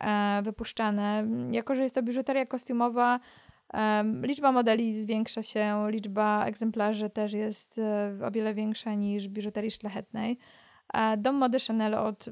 e, 0.00 0.42
wypuszczane. 0.42 1.26
Jako, 1.50 1.74
że 1.74 1.82
jest 1.82 1.94
to 1.94 2.02
biżuteria 2.02 2.46
kostiumowa, 2.46 3.20
Liczba 4.22 4.52
modeli 4.52 5.02
zwiększa 5.02 5.42
się, 5.42 5.86
liczba 5.90 6.44
egzemplarzy 6.46 7.10
też 7.10 7.32
jest 7.32 7.78
e, 7.78 8.18
o 8.26 8.30
wiele 8.30 8.54
większa 8.54 8.94
niż 8.94 9.28
biżuterii 9.28 9.70
szlachetnej. 9.70 10.38
Dom 11.18 11.36
mody 11.36 11.58
Chanel 11.66 11.94
od 11.94 12.30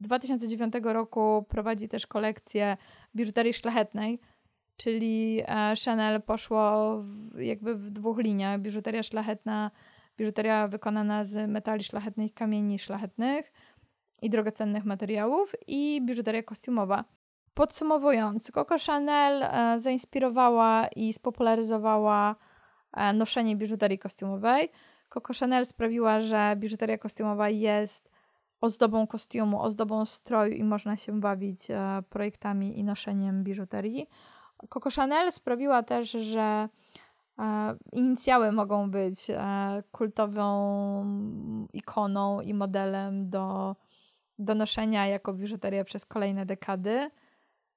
2009 0.00 0.74
roku 0.82 1.46
prowadzi 1.48 1.88
też 1.88 2.06
kolekcję 2.06 2.76
biżuterii 3.16 3.54
szlachetnej, 3.54 4.20
czyli 4.76 5.40
e, 5.46 5.74
Chanel 5.84 6.22
poszło 6.22 6.94
jakby 7.38 7.76
w 7.76 7.90
dwóch 7.90 8.18
liniach. 8.18 8.60
Biżuteria 8.60 9.02
szlachetna, 9.02 9.70
biżuteria 10.18 10.68
wykonana 10.68 11.24
z 11.24 11.50
metali 11.50 11.84
szlachetnych, 11.84 12.34
kamieni 12.34 12.78
szlachetnych 12.78 13.52
i 14.22 14.30
drogocennych 14.30 14.84
materiałów 14.84 15.52
i 15.66 16.02
biżuteria 16.02 16.42
kostiumowa. 16.42 17.04
Podsumowując, 17.54 18.50
Coco 18.50 18.76
Chanel 18.86 19.42
e, 19.42 19.80
zainspirowała 19.80 20.86
i 20.96 21.12
spopularyzowała 21.12 22.36
e, 22.92 23.12
noszenie 23.12 23.56
biżuterii 23.56 23.98
kostiumowej. 23.98 24.68
Coco 25.10 25.34
Chanel 25.40 25.66
sprawiła, 25.66 26.20
że 26.20 26.54
biżuteria 26.56 26.98
kostiumowa 26.98 27.48
jest 27.48 28.10
ozdobą 28.60 29.06
kostiumu, 29.06 29.60
ozdobą 29.62 30.06
stroju 30.06 30.52
i 30.52 30.64
można 30.64 30.96
się 30.96 31.20
bawić 31.20 31.70
e, 31.70 32.02
projektami 32.10 32.78
i 32.78 32.84
noszeniem 32.84 33.44
biżuterii. 33.44 34.08
Coco 34.68 34.90
Chanel 34.90 35.32
sprawiła 35.32 35.82
też, 35.82 36.10
że 36.10 36.68
inicjały 37.92 38.52
mogą 38.52 38.90
być 38.90 39.26
kultową 39.92 40.46
ikoną 41.72 42.40
i 42.40 42.54
modelem 42.54 43.30
do, 43.30 43.76
do 44.38 44.54
noszenia 44.54 45.06
jako 45.06 45.32
biżuteria 45.32 45.84
przez 45.84 46.06
kolejne 46.06 46.46
dekady. 46.46 47.10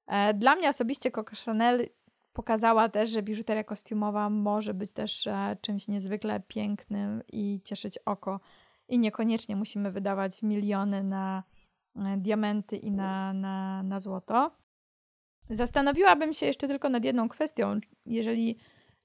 E, 0.08 0.34
dla 0.34 0.56
mnie 0.56 0.68
osobiście 0.68 1.10
Coco 1.10 1.36
Chanel 1.44 1.88
pokazała 2.32 2.88
też, 2.88 3.10
że 3.10 3.22
biżuteria 3.22 3.64
kostiumowa 3.64 4.30
może 4.30 4.74
być 4.74 4.92
też 4.92 5.26
e, 5.26 5.56
czymś 5.60 5.88
niezwykle 5.88 6.40
pięknym 6.40 7.22
i 7.32 7.60
cieszyć 7.64 7.98
oko. 7.98 8.40
I 8.88 8.98
niekoniecznie 8.98 9.56
musimy 9.56 9.90
wydawać 9.92 10.42
miliony 10.42 11.04
na 11.04 11.42
e, 11.96 12.16
diamenty 12.16 12.76
i 12.76 12.90
na, 12.90 13.32
na, 13.32 13.82
na 13.82 14.00
złoto. 14.00 14.50
Zastanowiłabym 15.50 16.32
się 16.32 16.46
jeszcze 16.46 16.68
tylko 16.68 16.88
nad 16.88 17.04
jedną 17.04 17.28
kwestią. 17.28 17.80
Jeżeli 18.06 18.58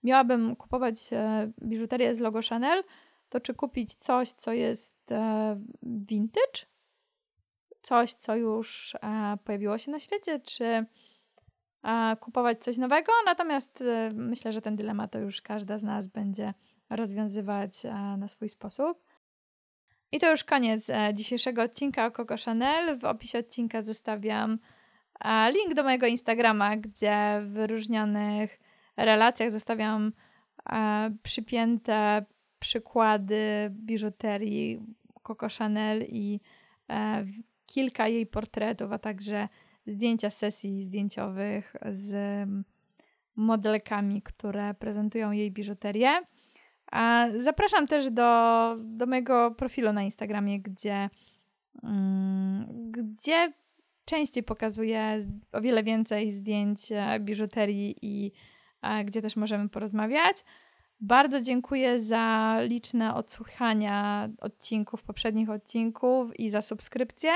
miałabym 0.04 0.56
kupować 0.56 1.10
biżuterię 1.62 2.16
z 2.16 2.20
logo 2.20 2.40
Chanel, 2.50 2.84
to 3.30 3.40
czy 3.40 3.54
kupić 3.54 3.96
coś, 3.96 4.32
co 4.32 4.54
jest 4.54 5.14
vintage, 5.84 6.73
coś, 7.84 8.14
co 8.14 8.36
już 8.36 8.96
e, 8.96 9.38
pojawiło 9.44 9.78
się 9.78 9.92
na 9.92 10.00
świecie, 10.00 10.40
czy 10.40 10.66
e, 10.66 10.86
kupować 12.20 12.64
coś 12.64 12.78
nowego. 12.78 13.12
Natomiast 13.26 13.82
e, 13.82 14.12
myślę, 14.14 14.54
że 14.54 14.62
ten 14.62 14.76
dylemat 14.76 15.12
to 15.12 15.20
już 15.20 15.42
każda 15.42 15.78
z 15.78 15.84
nas 15.84 16.08
będzie 16.08 16.54
rozwiązywać 16.90 17.72
na 18.18 18.28
swój 18.28 18.50
sposób. 18.50 19.04
I 20.12 20.20
to 20.20 20.32
już 20.32 20.44
koniec 20.44 20.88
dzisiejszego 21.14 21.62
odcinka 21.62 22.06
o 22.06 22.12
Coco 22.12 22.36
Chanel. 22.46 23.00
W 23.00 23.06
opisie 23.06 23.40
odcinka 23.40 23.82
zostawiam 23.82 24.60
link 25.50 25.74
do 25.74 25.84
mojego 25.84 26.08
Instagrama, 26.08 26.78
gdzie 26.78 27.42
w 27.42 27.48
wyróżnionych 27.48 28.60
relacjach 28.98 29.52
zostawiam 29.52 30.14
przypięte 31.24 32.26
przykłady 32.60 33.70
biżuterii 33.72 34.80
Coco 35.24 35.48
Chanel 35.60 36.06
i 36.10 36.40
kilka 37.74 38.08
jej 38.08 38.28
portretów, 38.28 38.92
a 38.92 39.00
także 39.00 39.48
zdjęcia 39.88 40.30
sesji 40.30 40.84
zdjęciowych 40.84 41.76
z 41.92 42.16
modelkami, 43.36 44.22
które 44.22 44.74
prezentują 44.74 45.32
jej 45.32 45.52
biżuterię. 45.52 46.10
Zapraszam 47.38 47.88
też 47.88 48.10
do, 48.10 48.76
do 48.80 49.06
mojego 49.06 49.52
profilu 49.52 49.94
na 49.94 50.04
Instagramie, 50.04 50.62
gdzie, 50.62 51.10
mm, 51.84 52.92
gdzie 52.92 53.54
częściej 54.06 54.44
pokazuję 54.44 55.28
o 55.52 55.62
wiele 55.62 55.84
więcej 55.84 56.32
zdjęć 56.32 56.92
e, 56.92 57.20
biżuterii 57.20 57.96
i 58.02 58.32
gdzie 59.06 59.22
też 59.22 59.36
możemy 59.36 59.70
porozmawiać. 59.70 60.38
Bardzo 61.00 61.42
dziękuję 61.42 62.00
za 62.00 62.58
liczne 62.62 63.16
odsłuchania 63.16 64.30
odcinków, 64.42 65.04
poprzednich 65.04 65.50
odcinków 65.50 66.40
i 66.40 66.50
za 66.50 66.62
subskrypcję. 66.62 67.32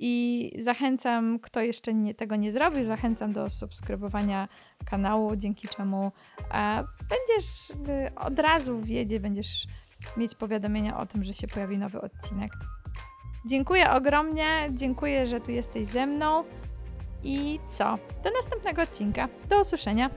I 0.00 0.52
zachęcam, 0.58 1.38
kto 1.38 1.60
jeszcze 1.60 1.94
nie, 1.94 2.14
tego 2.14 2.36
nie 2.36 2.52
zrobił, 2.52 2.82
zachęcam 2.82 3.32
do 3.32 3.50
subskrybowania 3.50 4.48
kanału, 4.90 5.36
dzięki 5.36 5.68
czemu 5.68 6.12
e, 6.54 6.84
będziesz 7.08 7.70
e, 7.88 8.14
od 8.14 8.38
razu 8.38 8.80
wiedzie, 8.80 9.20
będziesz 9.20 9.66
mieć 10.16 10.34
powiadomienia 10.34 10.98
o 10.98 11.06
tym, 11.06 11.24
że 11.24 11.34
się 11.34 11.48
pojawi 11.48 11.78
nowy 11.78 12.00
odcinek. 12.00 12.52
Dziękuję 13.46 13.90
ogromnie, 13.90 14.70
dziękuję, 14.74 15.26
że 15.26 15.40
tu 15.40 15.50
jesteś 15.50 15.86
ze 15.86 16.06
mną 16.06 16.44
I 17.24 17.58
co? 17.68 17.98
Do 18.24 18.30
następnego 18.30 18.82
odcinka. 18.82 19.28
Do 19.48 19.60
usłyszenia. 19.60 20.10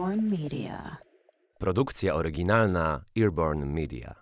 Media. 0.00 0.96
Produkcja 1.58 2.14
oryginalna 2.14 3.04
Earborn 3.16 3.64
Media. 3.64 4.21